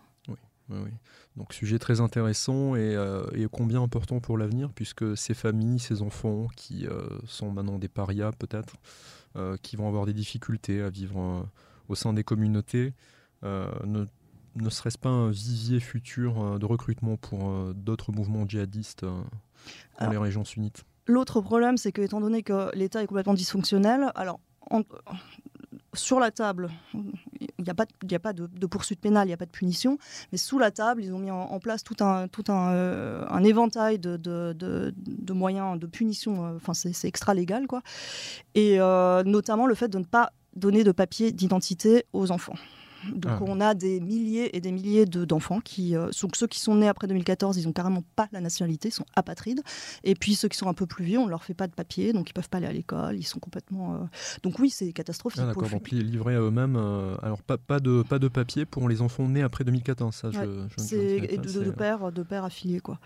Oui, 0.71 0.77
oui, 0.77 0.83
oui. 0.85 0.91
Donc 1.37 1.53
sujet 1.53 1.79
très 1.79 2.01
intéressant 2.01 2.75
et, 2.75 2.95
euh, 2.95 3.47
combien 3.51 3.81
important 3.81 4.19
pour 4.19 4.37
l'avenir 4.37 4.71
puisque 4.73 5.17
ces 5.17 5.33
familles, 5.33 5.79
ces 5.79 6.01
enfants 6.01 6.47
qui 6.55 6.87
euh, 6.87 7.07
sont 7.25 7.51
maintenant 7.51 7.79
des 7.79 7.87
parias 7.87 8.31
peut-être, 8.31 8.75
euh, 9.35 9.57
qui 9.61 9.75
vont 9.75 9.87
avoir 9.87 10.05
des 10.05 10.13
difficultés 10.13 10.81
à 10.81 10.89
vivre 10.89 11.47
au 11.87 11.95
sein 11.95 12.13
des 12.13 12.23
communautés, 12.23 12.93
ne, 13.43 14.05
ne 14.55 14.69
serait-ce 14.69 14.97
pas 14.97 15.09
un 15.09 15.31
vivier 15.31 15.79
futur 15.79 16.59
de 16.59 16.65
recrutement 16.65 17.17
pour 17.17 17.73
d'autres 17.73 18.11
mouvements 18.11 18.47
djihadistes 18.47 19.03
dans 19.03 20.09
les 20.09 20.17
régions 20.17 20.45
sunnites? 20.45 20.85
L'autre 21.07 21.41
problème, 21.41 21.77
c'est 21.77 21.91
que 21.91 22.01
étant 22.01 22.21
donné 22.21 22.43
que 22.43 22.73
l'État 22.75 23.01
est 23.01 23.07
complètement 23.07 23.33
dysfonctionnel, 23.33 24.11
alors 24.15 24.39
sur 25.93 26.19
la 26.19 26.31
table, 26.31 26.69
il 26.93 27.49
n'y 27.59 27.69
a 27.69 27.73
pas, 27.73 27.85
a 27.85 28.19
pas 28.19 28.33
de, 28.33 28.65
poursuite 28.65 28.99
pénale, 28.99 29.27
il 29.27 29.29
n'y 29.29 29.33
a 29.33 29.37
pas 29.37 29.45
de 29.45 29.51
punition, 29.51 29.97
mais 30.31 30.37
sous 30.37 30.57
la 30.57 30.71
table, 30.71 31.03
ils 31.03 31.13
ont 31.13 31.19
mis 31.19 31.31
en, 31.31 31.59
place 31.59 31.83
tout 31.83 31.95
un, 31.99 32.27
euh, 32.49 33.39
éventail 33.39 33.99
de, 33.99 35.33
moyens 35.33 35.79
de 35.79 35.87
punition, 35.87 36.45
euh, 36.45 36.73
c'est 36.73 37.07
extra 37.07 37.33
légal, 37.33 37.67
quoi. 37.67 37.81
Et 38.55 38.79
euh, 38.79 39.23
notamment 39.23 39.65
le 39.65 39.75
fait 39.75 39.89
de 39.89 39.97
ne 39.97 40.05
pas 40.05 40.31
donner 40.55 40.83
de 40.83 40.91
papier 40.91 41.31
d'identité 41.31 42.05
aux 42.13 42.31
enfants. 42.31 42.55
Donc 43.13 43.31
ah. 43.31 43.39
on 43.41 43.59
a 43.59 43.73
des 43.73 43.99
milliers 43.99 44.55
et 44.55 44.61
des 44.61 44.71
milliers 44.71 45.05
d'enfants 45.05 45.59
qui 45.59 45.95
euh, 45.95 46.11
sont 46.11 46.29
ceux 46.33 46.47
qui 46.47 46.59
sont 46.59 46.75
nés 46.75 46.87
après 46.87 47.07
2014, 47.07 47.57
ils 47.57 47.67
ont 47.67 47.73
carrément 47.73 48.03
pas 48.15 48.27
la 48.31 48.41
nationalité, 48.41 48.89
ils 48.89 48.93
sont 48.93 49.05
apatrides. 49.15 49.61
Et 50.03 50.15
puis 50.15 50.35
ceux 50.35 50.47
qui 50.47 50.57
sont 50.57 50.67
un 50.67 50.73
peu 50.73 50.85
plus 50.85 51.05
vieux, 51.05 51.19
on 51.19 51.27
leur 51.27 51.43
fait 51.43 51.53
pas 51.53 51.67
de 51.67 51.73
papier, 51.73 52.13
donc 52.13 52.29
ils 52.29 52.33
peuvent 52.33 52.49
pas 52.49 52.57
aller 52.57 52.67
à 52.67 52.73
l'école, 52.73 53.17
ils 53.17 53.23
sont 53.23 53.39
complètement. 53.39 53.95
Euh, 53.95 53.97
donc 54.43 54.59
oui, 54.59 54.69
c'est 54.69 54.91
catastrophique. 54.93 55.41
Ah, 55.43 55.47
D'accord, 55.47 55.69
donc 55.69 55.89
livrés 55.89 56.35
à 56.35 56.41
eux-mêmes. 56.41 56.75
Euh, 56.75 57.15
alors 57.21 57.41
pas, 57.41 57.57
pas 57.57 57.79
de 57.79 58.03
pas 58.03 58.19
de 58.19 58.27
papier 58.27 58.65
pour 58.65 58.87
les 58.89 59.01
enfants 59.01 59.27
nés 59.27 59.41
après 59.41 59.63
2014, 59.63 60.13
ça. 60.13 60.31
Je, 60.31 60.39
et 61.25 61.37
de, 61.37 61.63
de, 61.63 61.71
pères 61.71 62.11
de 62.11 62.23
pères 62.23 62.45
affiliés 62.45 62.79
quoi. 62.79 62.99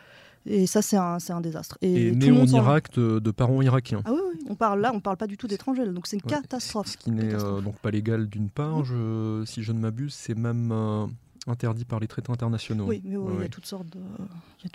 Et 0.47 0.67
ça, 0.67 0.81
c'est 0.81 0.97
un, 0.97 1.17
un, 1.29 1.41
désastre. 1.41 1.77
Et, 1.81 2.11
né 2.11 2.31
en 2.31 2.45
Irak 2.45 2.91
de, 2.93 3.31
parents 3.31 3.61
irakiens. 3.61 4.01
Ah 4.05 4.13
oui, 4.13 4.19
oui, 4.33 4.39
on 4.49 4.55
parle 4.55 4.79
là, 4.79 4.91
on 4.93 4.99
parle 4.99 5.17
pas 5.17 5.27
du 5.27 5.37
tout 5.37 5.47
d'étrangers, 5.47 5.85
donc 5.87 6.07
c'est 6.07 6.17
une 6.17 6.21
catastrophe. 6.21 6.87
Ce 6.87 6.97
qui 6.97 7.11
n'est 7.11 7.33
euh, 7.33 7.61
donc 7.61 7.77
pas 7.79 7.91
légal 7.91 8.27
d'une 8.27 8.49
part, 8.49 8.85
je, 8.85 9.43
si 9.45 9.63
je 9.63 9.71
ne 9.71 9.79
m'abuse, 9.79 10.13
c'est 10.13 10.37
même 10.37 10.71
euh, 10.71 11.07
interdit 11.47 11.83
par 11.83 11.99
les 11.99 12.07
traités 12.07 12.31
internationaux. 12.31 12.85
Oui, 12.85 13.01
mais 13.03 13.17
il 13.37 13.41
y 13.41 13.45
a 13.45 13.49
toutes 13.49 13.65
sortes 13.65 13.87
de. 13.89 13.99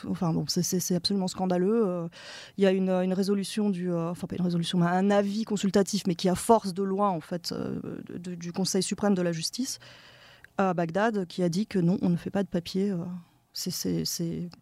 enfin 0.09 0.33
bon, 0.33 0.44
c'est 0.48 0.94
absolument 0.94 1.28
scandaleux. 1.28 1.87
Euh, 1.87 2.09
il 2.59 2.64
y 2.64 2.66
a 2.66 2.72
une, 2.72 2.90
une 2.90 3.14
résolution 3.14 3.70
du. 3.70 3.92
enfin, 3.92 4.26
pas 4.26 4.37
une 4.37 4.44
résolution, 4.44 4.78
mais 4.78 4.87
un 4.87 5.11
avis 5.12 5.44
consultatif, 5.44 6.02
mais 6.09 6.16
qui 6.16 6.28
a 6.28 6.35
force 6.35 6.74
de 6.74 6.83
loi, 6.83 7.11
en 7.11 7.20
fait, 7.20 7.54
du 8.18 8.52
Conseil 8.52 8.83
suprême 8.83 9.14
de 9.14 9.22
la 9.22 9.30
justice 9.30 9.78
à 10.59 10.74
Bagdad, 10.74 11.26
qui 11.26 11.44
a 11.44 11.48
dit 11.48 11.66
que 11.66 11.78
non, 11.78 11.96
on 12.02 12.09
ne 12.09 12.16
fait 12.16 12.30
pas 12.30 12.42
de 12.42 12.48
papier 12.48 12.92
C'est 13.52 14.04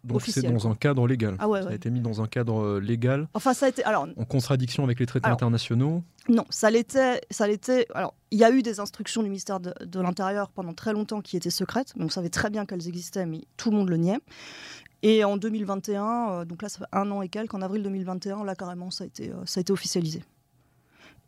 Donc 0.03 0.21
c'est 0.23 0.41
dans 0.41 0.67
un 0.67 0.75
cadre 0.75 1.07
légal. 1.07 1.35
Ah 1.39 1.47
ouais, 1.47 1.61
ça 1.61 1.69
a 1.69 1.73
été 1.73 1.91
mis 1.91 2.01
dans 2.01 2.21
un 2.21 2.27
cadre 2.27 2.63
euh, 2.63 2.79
légal. 2.79 3.27
Enfin, 3.33 3.53
ça 3.53 3.67
a 3.67 3.69
été 3.69 3.83
alors 3.83 4.07
en 4.17 4.25
contradiction 4.25 4.83
avec 4.83 4.99
les 4.99 5.05
traités 5.05 5.29
internationaux. 5.29 6.03
Non, 6.27 6.45
ça 6.49 6.71
l'était. 6.71 7.21
Ça 7.29 7.47
l'était. 7.47 7.85
Alors, 7.93 8.15
il 8.31 8.39
y 8.39 8.43
a 8.43 8.51
eu 8.51 8.63
des 8.63 8.79
instructions 8.79 9.21
du 9.21 9.29
ministère 9.29 9.59
de, 9.59 9.99
l'Intérieur 9.99 10.49
pendant 10.49 10.73
très 10.73 10.93
longtemps 10.93 11.21
qui 11.21 11.37
étaient 11.37 11.49
secrètes, 11.49 11.93
mais 11.95 12.05
on 12.05 12.09
savait 12.09 12.29
très 12.29 12.49
bien 12.49 12.65
qu'elles 12.65 12.87
existaient, 12.87 13.25
mais 13.25 13.41
tout 13.57 13.69
le 13.69 13.77
monde 13.77 13.89
le 13.89 13.97
niait. 13.97 14.19
Et 15.01 15.23
en 15.23 15.37
2021, 15.37 16.29
euh, 16.31 16.45
donc 16.45 16.61
là, 16.61 16.69
ça 16.69 16.79
fait 16.79 16.85
un 16.91 17.09
an 17.11 17.21
et 17.21 17.29
quelques, 17.29 17.53
en 17.53 17.61
avril 17.61 17.83
2021, 17.83 18.43
là 18.43 18.55
carrément, 18.55 18.91
ça 18.91 19.05
a 19.05 19.07
été, 19.07 19.29
euh, 19.29 19.45
ça 19.45 19.59
a 19.59 19.61
été 19.61 19.71
officialisé. 19.71 20.23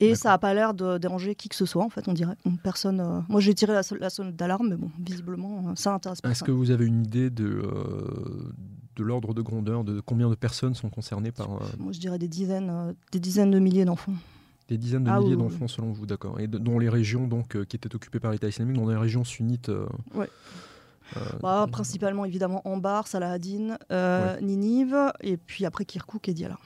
Et 0.01 0.15
ça 0.15 0.29
n'a 0.29 0.37
pas 0.37 0.53
l'air 0.53 0.73
de 0.73 0.97
déranger 0.97 1.35
qui 1.35 1.47
que 1.47 1.55
ce 1.55 1.65
soit, 1.65 1.83
en 1.83 1.89
fait, 1.89 2.07
on 2.07 2.13
dirait. 2.13 2.35
Personne. 2.63 2.99
Euh, 2.99 3.21
moi, 3.29 3.39
j'ai 3.39 3.53
tiré 3.53 3.73
la, 3.73 3.81
la 3.99 4.09
sonnette 4.09 4.35
d'alarme, 4.35 4.69
mais 4.69 4.75
bon, 4.75 4.89
visiblement, 4.99 5.69
euh, 5.69 5.71
ça 5.75 5.93
intéresse 5.93 6.19
Est-ce 6.23 6.43
que 6.43 6.51
vous 6.51 6.71
avez 6.71 6.85
une 6.85 7.05
idée 7.05 7.29
de, 7.29 7.45
euh, 7.45 8.51
de 8.95 9.03
l'ordre 9.03 9.33
de 9.33 9.41
grandeur, 9.41 9.83
de 9.83 9.99
combien 10.01 10.29
de 10.29 10.35
personnes 10.35 10.73
sont 10.73 10.89
concernées 10.89 11.31
par. 11.31 11.49
Moi, 11.77 11.91
je 11.91 11.99
dirais 11.99 12.17
des 12.17 12.27
dizaines, 12.27 12.95
des 13.11 13.19
dizaines 13.19 13.51
de 13.51 13.59
milliers 13.59 13.85
d'enfants. 13.85 14.13
Des 14.67 14.77
dizaines 14.77 15.03
de 15.03 15.09
ah 15.09 15.19
milliers 15.19 15.35
d'enfants, 15.35 15.67
selon 15.67 15.91
vous, 15.91 16.05
d'accord. 16.05 16.39
Et 16.39 16.47
dont 16.47 16.79
les 16.79 16.89
régions 16.89 17.27
donc, 17.27 17.63
qui 17.65 17.75
étaient 17.75 17.93
occupées 17.95 18.19
par 18.19 18.31
l'État 18.31 18.47
islamique, 18.47 18.77
dans 18.77 18.89
les 18.89 18.97
régions 18.97 19.23
sunnites. 19.23 19.71
Oui. 20.15 20.25
Bah, 21.41 21.67
principalement, 21.69 22.23
évidemment, 22.23 22.61
Ambar, 22.65 23.07
Salahadine, 23.07 23.77
Ninive, 24.41 25.11
et 25.21 25.37
puis 25.37 25.65
après 25.65 25.85
Kirkouk 25.85 26.27
et 26.27 26.33
Diyala 26.33 26.57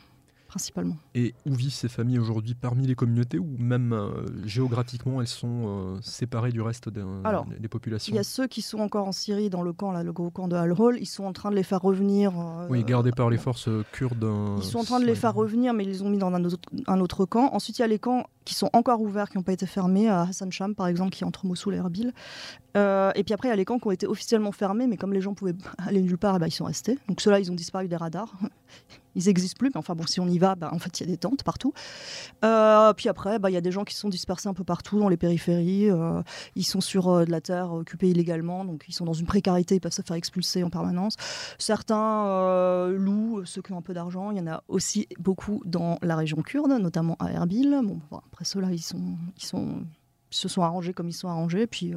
principalement. 0.55 0.95
Et 1.15 1.33
où 1.45 1.53
vivent 1.53 1.73
ces 1.73 1.89
familles 1.89 2.17
aujourd'hui? 2.17 2.55
Parmi 2.55 2.87
les 2.87 2.95
communautés 2.95 3.37
ou 3.37 3.57
même 3.59 3.91
euh, 3.91 4.25
géographiquement 4.45 5.19
elles 5.19 5.27
sont 5.27 5.65
euh, 5.65 5.97
séparées 6.01 6.53
du 6.53 6.61
reste 6.61 6.87
des, 6.87 7.03
des 7.59 7.67
populations? 7.67 8.13
Il 8.13 8.15
y 8.15 8.19
a 8.19 8.23
ceux 8.23 8.47
qui 8.47 8.61
sont 8.61 8.79
encore 8.79 9.05
en 9.05 9.11
Syrie 9.11 9.49
dans 9.49 9.63
le 9.63 9.73
camp, 9.73 9.91
là, 9.91 10.01
le 10.01 10.13
gros 10.13 10.31
camp 10.31 10.47
de 10.47 10.55
Al-Hol, 10.55 10.97
ils 11.01 11.07
sont 11.07 11.25
en 11.25 11.33
train 11.33 11.51
de 11.51 11.55
les 11.55 11.63
faire 11.63 11.81
revenir. 11.81 12.31
Euh, 12.39 12.67
oui, 12.69 12.85
gardés 12.85 13.11
par 13.11 13.29
les 13.29 13.37
forces 13.37 13.67
kurdes. 13.91 14.25
ils 14.57 14.63
sont 14.63 14.79
en 14.79 14.85
train 14.85 15.01
de 15.01 15.05
les 15.05 15.15
faire 15.15 15.33
revenir, 15.33 15.73
mais 15.73 15.83
ils 15.83 15.89
les 15.89 16.01
ont 16.03 16.09
mis 16.09 16.19
dans 16.19 16.33
un 16.33 16.45
autre, 16.45 16.69
un 16.87 17.01
autre 17.01 17.25
camp. 17.25 17.49
Ensuite, 17.51 17.77
il 17.79 17.81
y 17.81 17.85
a 17.85 17.87
les 17.87 17.99
camps 17.99 18.25
qui 18.45 18.53
sont 18.53 18.69
encore 18.73 19.01
ouverts, 19.01 19.29
qui 19.29 19.37
n'ont 19.37 19.43
pas 19.43 19.53
été 19.53 19.65
fermés, 19.65 20.07
à 20.07 20.21
Hassan 20.21 20.51
Sham 20.51 20.75
par 20.75 20.87
exemple, 20.87 21.11
qui 21.11 21.23
est 21.23 21.27
entre 21.27 21.45
Mossoul 21.45 21.75
et 21.75 21.77
Erbil. 21.77 22.13
et 22.75 23.23
puis 23.23 23.33
après, 23.33 23.47
il 23.47 23.51
y 23.51 23.53
a 23.53 23.55
les 23.55 23.65
camps 23.65 23.79
qui 23.79 23.87
ont 23.87 23.91
été 23.91 24.07
officiellement 24.07 24.51
fermés, 24.51 24.87
mais 24.87 24.97
comme 24.97 25.13
les 25.13 25.21
gens 25.21 25.33
pouvaient 25.33 25.55
aller 25.79 26.01
nulle 26.01 26.17
part, 26.17 26.35
eh 26.35 26.39
ben, 26.39 26.47
ils 26.47 26.51
sont 26.51 26.65
restés. 26.65 26.97
Donc 27.07 27.21
ceux-là, 27.21 27.39
ils 27.39 27.51
ont 27.51 27.55
disparu 27.55 27.87
des 27.87 27.97
radars 27.97 28.33
ils 29.15 29.25
n'existent 29.25 29.57
plus, 29.57 29.69
mais 29.69 29.77
enfin 29.77 29.95
bon, 29.95 30.05
si 30.05 30.19
on 30.19 30.27
y 30.27 30.37
va, 30.37 30.55
bah, 30.55 30.69
en 30.71 30.79
fait, 30.79 30.99
il 30.99 31.05
y 31.05 31.09
a 31.09 31.11
des 31.11 31.17
tentes 31.17 31.43
partout. 31.43 31.73
Euh, 32.43 32.93
puis 32.93 33.09
après, 33.09 33.39
bah, 33.39 33.49
il 33.49 33.53
y 33.53 33.57
a 33.57 33.61
des 33.61 33.71
gens 33.71 33.83
qui 33.83 33.95
sont 33.95 34.09
dispersés 34.09 34.49
un 34.49 34.53
peu 34.53 34.63
partout 34.63 34.99
dans 34.99 35.09
les 35.09 35.17
périphéries. 35.17 35.89
Euh, 35.89 36.21
ils 36.55 36.65
sont 36.65 36.81
sur 36.81 37.09
euh, 37.09 37.25
de 37.25 37.31
la 37.31 37.41
terre 37.41 37.71
occupée 37.73 38.09
illégalement, 38.09 38.65
donc 38.65 38.83
ils 38.87 38.93
sont 38.93 39.05
dans 39.05 39.13
une 39.13 39.25
précarité, 39.25 39.75
ils 39.75 39.79
peuvent 39.79 39.93
se 39.93 40.01
faire 40.01 40.17
expulser 40.17 40.63
en 40.63 40.69
permanence. 40.69 41.15
Certains 41.57 42.89
louent, 42.89 43.45
ceux 43.45 43.61
qui 43.61 43.71
ont 43.71 43.77
un 43.77 43.81
peu 43.81 43.93
d'argent. 43.93 44.31
Il 44.31 44.37
y 44.37 44.41
en 44.41 44.47
a 44.47 44.63
aussi 44.67 45.07
beaucoup 45.19 45.61
dans 45.65 45.97
la 46.01 46.15
région 46.15 46.41
kurde, 46.41 46.71
notamment 46.71 47.15
à 47.19 47.31
Erbil. 47.31 47.79
Bon, 47.83 47.99
après 48.35 48.43
ceux-là, 48.45 48.71
ils, 48.71 48.81
sont, 48.81 49.17
ils, 49.37 49.45
sont, 49.45 49.85
se 50.29 50.49
sont 50.49 50.61
arrangés 50.61 50.93
comme 50.93 51.07
ils 51.07 51.13
sont 51.13 51.29
arrangés. 51.29 51.67
Puis, 51.67 51.93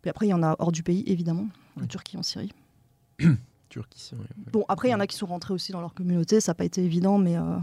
puis 0.00 0.08
après, 0.08 0.26
il 0.26 0.30
y 0.30 0.34
en 0.34 0.44
a 0.44 0.54
hors 0.60 0.70
du 0.70 0.84
pays, 0.84 1.02
évidemment, 1.08 1.48
en 1.80 1.86
Turquie, 1.86 2.16
en 2.16 2.22
Syrie. 2.22 2.54
Bon, 4.52 4.64
après, 4.68 4.88
il 4.88 4.90
y 4.90 4.94
en 4.94 5.00
a 5.00 5.06
qui 5.06 5.16
sont 5.16 5.26
rentrés 5.26 5.54
aussi 5.54 5.72
dans 5.72 5.80
leur 5.80 5.94
communauté, 5.94 6.40
ça 6.40 6.50
n'a 6.50 6.54
pas 6.54 6.64
été 6.64 6.82
évident, 6.82 7.18
mais, 7.18 7.36
euh, 7.36 7.58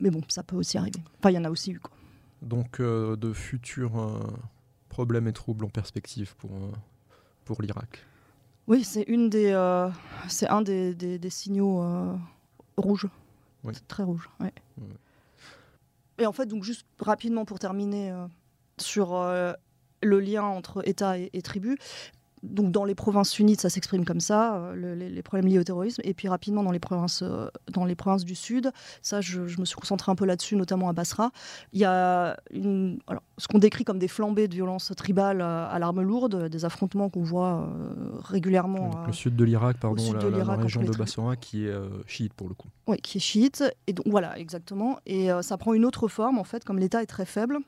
mais 0.00 0.10
bon, 0.10 0.20
ça 0.28 0.42
peut 0.42 0.56
aussi 0.56 0.78
arriver. 0.78 1.00
Enfin, 1.18 1.30
il 1.30 1.34
y 1.34 1.38
en 1.38 1.44
a 1.44 1.50
aussi 1.50 1.72
eu. 1.72 1.78
Quoi. 1.78 1.92
Donc, 2.42 2.80
euh, 2.80 3.16
de 3.16 3.32
futurs 3.32 3.98
euh, 3.98 4.18
problèmes 4.88 5.28
et 5.28 5.32
troubles 5.32 5.64
en 5.64 5.68
perspective 5.68 6.34
pour, 6.36 6.50
pour 7.44 7.62
l'Irak 7.62 8.04
Oui, 8.66 8.82
c'est 8.82 9.04
une 9.04 9.30
des, 9.30 9.52
c'est 10.28 10.48
un 10.48 10.62
des, 10.62 10.94
des, 10.94 11.30
signaux 11.30 11.80
rouges. 12.76 13.06
Très 13.86 14.02
rouge, 14.02 14.28
ouais. 14.40 14.52
Et 16.18 16.26
en 16.26 16.32
fait, 16.32 16.46
donc 16.46 16.62
juste 16.62 16.86
rapidement 16.98 17.44
pour 17.44 17.58
terminer 17.58 18.12
sur 18.78 19.14
le 20.02 20.20
lien 20.20 20.44
entre 20.44 20.86
État 20.86 21.18
et, 21.18 21.30
et 21.32 21.42
tribu, 21.42 21.78
donc 22.42 22.72
dans 22.72 22.84
les 22.84 22.94
provinces 22.94 23.30
sunnites, 23.30 23.60
ça 23.60 23.70
s'exprime 23.70 24.04
comme 24.04 24.20
ça, 24.20 24.56
euh, 24.56 24.94
les, 24.94 25.22
problèmes 25.22 25.48
liés 25.48 25.58
au 25.58 25.64
terrorisme. 25.64 26.02
Et 26.04 26.12
puis 26.14 26.28
rapidement 26.28 26.62
dans 26.62 26.72
les 26.72 26.80
provinces, 26.80 27.22
euh, 27.22 27.48
dans 27.70 27.84
les 27.84 27.94
provinces 27.94 28.24
du 28.24 28.34
sud, 28.34 28.72
ça, 29.00 29.20
je, 29.20 29.40
me 29.40 29.64
suis 29.64 29.76
concentré 29.76 30.10
un 30.10 30.14
peu 30.14 30.24
là-dessus, 30.24 30.56
notamment 30.56 30.88
à 30.88 30.92
Basra. 30.92 31.30
Il 31.72 31.80
y 31.80 31.84
a 31.84 32.36
une, 32.52 32.98
ce 33.38 33.46
qu'on 33.46 33.58
décrit 33.58 33.84
comme 33.84 33.98
des 33.98 34.08
flambées 34.08 34.48
de 34.48 34.54
violence 34.54 34.92
tribale 34.96 35.40
à, 35.40 35.78
l'arme 35.78 36.02
lourde, 36.02 36.48
des 36.48 36.64
affrontements 36.64 37.08
qu'on 37.08 37.22
voit 37.22 37.68
euh, 37.68 38.18
régulièrement. 38.20 38.90
le 39.06 39.12
sud 39.12 39.36
de 39.36 39.44
l'Irak, 39.44 39.78
pardon, 39.78 40.12
la, 40.12 40.56
région 40.56 40.82
de 40.82 40.92
Basra, 40.92 41.36
qui 41.36 41.66
est 41.66 41.74
chiite 42.06 42.32
pour 42.34 42.48
le 42.48 42.54
coup. 42.54 42.68
Oui, 42.86 42.96
qui 42.98 43.18
est 43.18 43.20
chiite. 43.20 43.64
Et 43.86 43.92
donc 43.92 44.06
voilà, 44.08 44.38
exactement. 44.38 44.98
Et 45.06 45.28
ça 45.42 45.56
prend 45.56 45.74
une 45.74 45.84
autre 45.84 46.08
forme 46.08 46.38
en 46.38 46.44
fait, 46.44 46.64
comme 46.64 46.78
l'État 46.78 47.02
est 47.02 47.06
très 47.06 47.24
faible. 47.24 47.58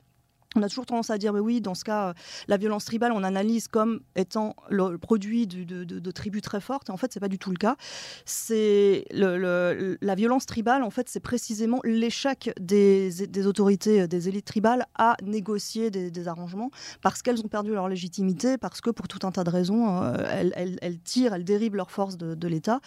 On 0.57 0.63
a 0.63 0.69
toujours 0.69 0.85
tendance 0.85 1.09
à 1.09 1.17
dire, 1.17 1.33
mais 1.33 1.41
oui, 1.41 1.59
dans 1.59 1.75
ce 1.75 1.83
cas, 1.83 2.13
la 2.47 2.55
violence 2.55 2.85
tribale, 2.85 3.11
on 3.11 3.23
analyse 3.23 3.67
comme 3.67 3.99
étant 4.15 4.55
le 4.69 4.97
produit 4.97 5.47
de, 5.47 6.11
tribus 6.11 6.41
très 6.41 6.61
fortes. 6.61 6.89
En 6.89 6.97
fait, 6.97 7.11
c'est 7.11 7.19
pas 7.19 7.27
du 7.27 7.37
tout 7.37 7.51
le 7.51 7.57
cas. 7.57 7.75
C'est 8.23 9.05
la 9.11 10.15
violence 10.15 10.45
tribale, 10.45 10.83
en 10.83 10.89
fait, 10.89 11.09
c'est 11.09 11.19
précisément 11.19 11.81
l'échec 11.83 12.51
des, 12.59 13.45
autorités, 13.45 14.07
des 14.07 14.29
élites 14.29 14.45
tribales 14.45 14.85
à 14.95 15.17
négocier 15.23 15.91
des, 15.91 16.27
arrangements 16.27 16.71
parce 17.01 17.21
qu'elles 17.21 17.41
ont 17.41 17.47
perdu 17.47 17.73
leur 17.73 17.87
légitimité, 17.87 18.57
parce 18.57 18.81
que 18.81 18.89
pour 18.89 19.07
tout 19.07 19.27
un 19.27 19.31
tas 19.31 19.43
de 19.43 19.49
raisons, 19.49 20.01
euh, 20.01 20.15
elles, 20.55 20.99
tirent, 20.99 21.33
elles 21.33 21.43
déribent 21.43 21.75
leurs 21.75 21.91
forces 21.91 22.17
de, 22.17 22.47
l'État. 22.47 22.79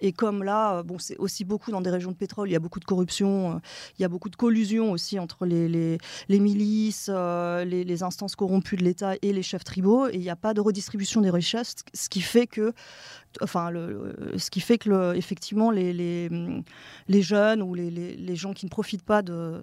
Et 0.00 0.12
comme 0.12 0.42
là, 0.44 0.78
euh, 0.78 0.82
bon, 0.82 0.98
c'est 0.98 1.16
aussi 1.16 1.44
beaucoup 1.44 1.70
dans 1.70 1.80
des 1.80 1.90
régions 1.90 2.12
de 2.12 2.16
pétrole, 2.16 2.48
il 2.48 2.52
y 2.52 2.56
a 2.56 2.60
beaucoup 2.60 2.80
de 2.80 2.84
corruption, 2.84 3.56
euh, 3.56 3.58
il 3.98 4.02
y 4.02 4.04
a 4.04 4.08
beaucoup 4.08 4.30
de 4.30 4.36
collusion 4.36 4.92
aussi 4.92 5.18
entre 5.18 5.44
les 5.44 5.98
milices 6.28 7.07
euh, 7.08 7.64
les, 7.64 8.02
instances 8.02 8.36
corrompues 8.36 8.76
de 8.76 8.84
l'État 8.84 9.14
et 9.22 9.32
les 9.32 9.42
chefs 9.42 9.64
tribaux, 9.64 10.06
et 10.08 10.14
il 10.14 10.20
n'y 10.20 10.30
a 10.30 10.36
pas 10.36 10.54
de 10.54 10.60
redistribution 10.60 11.20
des 11.20 11.30
richesses, 11.30 11.76
ce 11.94 12.08
qui 12.08 12.20
fait 12.20 12.46
que, 12.46 12.72
enfin, 13.42 13.70
le, 13.70 14.34
ce 14.36 14.50
qui 14.50 14.60
fait 14.60 14.78
que 14.78 15.14
effectivement 15.14 15.70
les, 15.70 15.92
les, 15.92 17.22
jeunes 17.22 17.62
ou 17.62 17.74
les, 17.74 18.36
gens 18.36 18.52
qui 18.52 18.66
ne 18.66 18.70
profitent 18.70 19.02
pas 19.04 19.22
de 19.22 19.62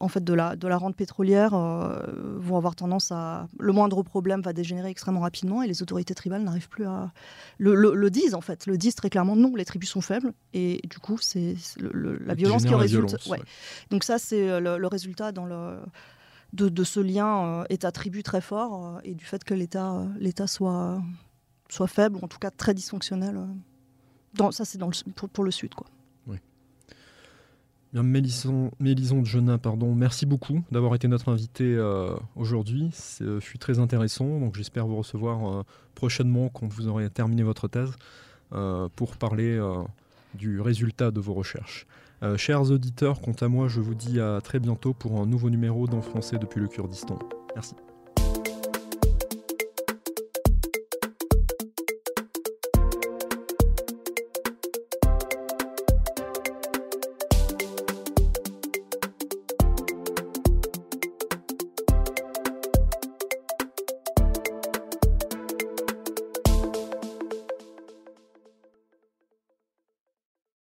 en 0.00 0.08
fait 0.08 0.22
de 0.22 0.34
la, 0.34 0.56
de 0.56 0.68
la 0.68 0.76
rente 0.76 0.96
pétrolière 0.96 1.54
euh, 1.54 2.00
vont 2.38 2.56
avoir 2.56 2.74
tendance 2.74 3.12
à 3.12 3.48
le 3.58 3.72
moindre 3.72 4.02
problème 4.02 4.40
va 4.40 4.52
dégénérer 4.52 4.90
extrêmement 4.90 5.20
rapidement 5.20 5.62
et 5.62 5.66
les 5.66 5.82
autorités 5.82 6.14
tribales 6.14 6.42
n'arrivent 6.42 6.68
plus 6.68 6.86
à 6.86 7.12
le, 7.58 7.74
le, 7.74 8.10
disent 8.10 8.34
en 8.34 8.40
fait 8.40 8.66
le 8.66 8.76
disent 8.78 8.94
très 8.94 9.10
clairement 9.10 9.36
non 9.36 9.54
les 9.54 9.64
tribus 9.64 9.90
sont 9.90 10.00
faibles 10.00 10.32
et 10.52 10.80
du 10.88 10.98
coup 10.98 11.18
c'est 11.20 11.56
la 11.80 12.34
violence 12.34 12.64
qui 12.64 12.74
en 12.74 12.78
résulte 12.78 13.16
donc 13.90 14.04
ça 14.04 14.18
c'est 14.18 14.60
le, 14.60 14.86
résultat 14.86 15.32
dans 15.32 15.46
le 15.46 15.78
de, 16.56 16.84
ce 16.84 17.00
lien 17.00 17.64
est 17.68 17.84
euh, 17.84 17.90
très 18.22 18.40
fort 18.40 18.96
euh, 18.96 19.00
et 19.04 19.14
du 19.14 19.24
fait 19.24 19.44
que 19.44 19.54
l'État 19.54 20.02
euh, 20.02 20.46
soit, 20.46 21.00
soit 21.68 21.86
faible, 21.86 22.18
en 22.22 22.28
tout 22.28 22.38
cas 22.38 22.50
très 22.50 22.74
dysfonctionnel. 22.74 23.38
Dans, 24.34 24.50
ça, 24.50 24.64
c'est 24.64 24.78
pour, 25.14 25.28
pour, 25.28 25.44
le 25.44 25.50
Sud. 25.50 25.74
Quoi. 25.74 25.86
Oui. 26.26 26.38
Bien, 27.92 28.02
Mélison, 28.02 28.70
de 28.80 29.24
Genin, 29.24 29.58
pardon, 29.58 29.94
merci 29.94 30.26
beaucoup 30.26 30.62
d'avoir 30.70 30.94
été 30.94 31.08
notre 31.08 31.30
invité 31.30 31.78
aujourd'hui. 32.34 32.90
Ce 32.92 33.40
fut 33.40 33.58
très 33.58 33.78
intéressant. 33.78 34.52
J'espère 34.54 34.86
vous 34.86 34.96
recevoir 34.96 35.64
prochainement 35.94 36.50
quand 36.50 36.66
vous 36.66 36.88
aurez 36.88 37.08
terminé 37.08 37.42
votre 37.42 37.68
thèse 37.68 37.92
pour 38.50 39.16
parler 39.16 39.58
du 40.34 40.60
résultat 40.60 41.10
de 41.10 41.20
vos 41.20 41.32
recherches. 41.32 41.86
Euh, 42.26 42.36
chers 42.36 42.70
auditeurs, 42.70 43.20
quant 43.20 43.34
à 43.40 43.48
moi, 43.48 43.68
je 43.68 43.80
vous 43.80 43.94
dis 43.94 44.20
à 44.20 44.40
très 44.40 44.58
bientôt 44.58 44.92
pour 44.92 45.20
un 45.20 45.26
nouveau 45.26 45.48
numéro 45.48 45.86
d'En 45.86 46.02
français 46.02 46.38
depuis 46.38 46.60
le 46.60 46.66
Kurdistan. 46.66 47.18
Merci. 47.54 47.74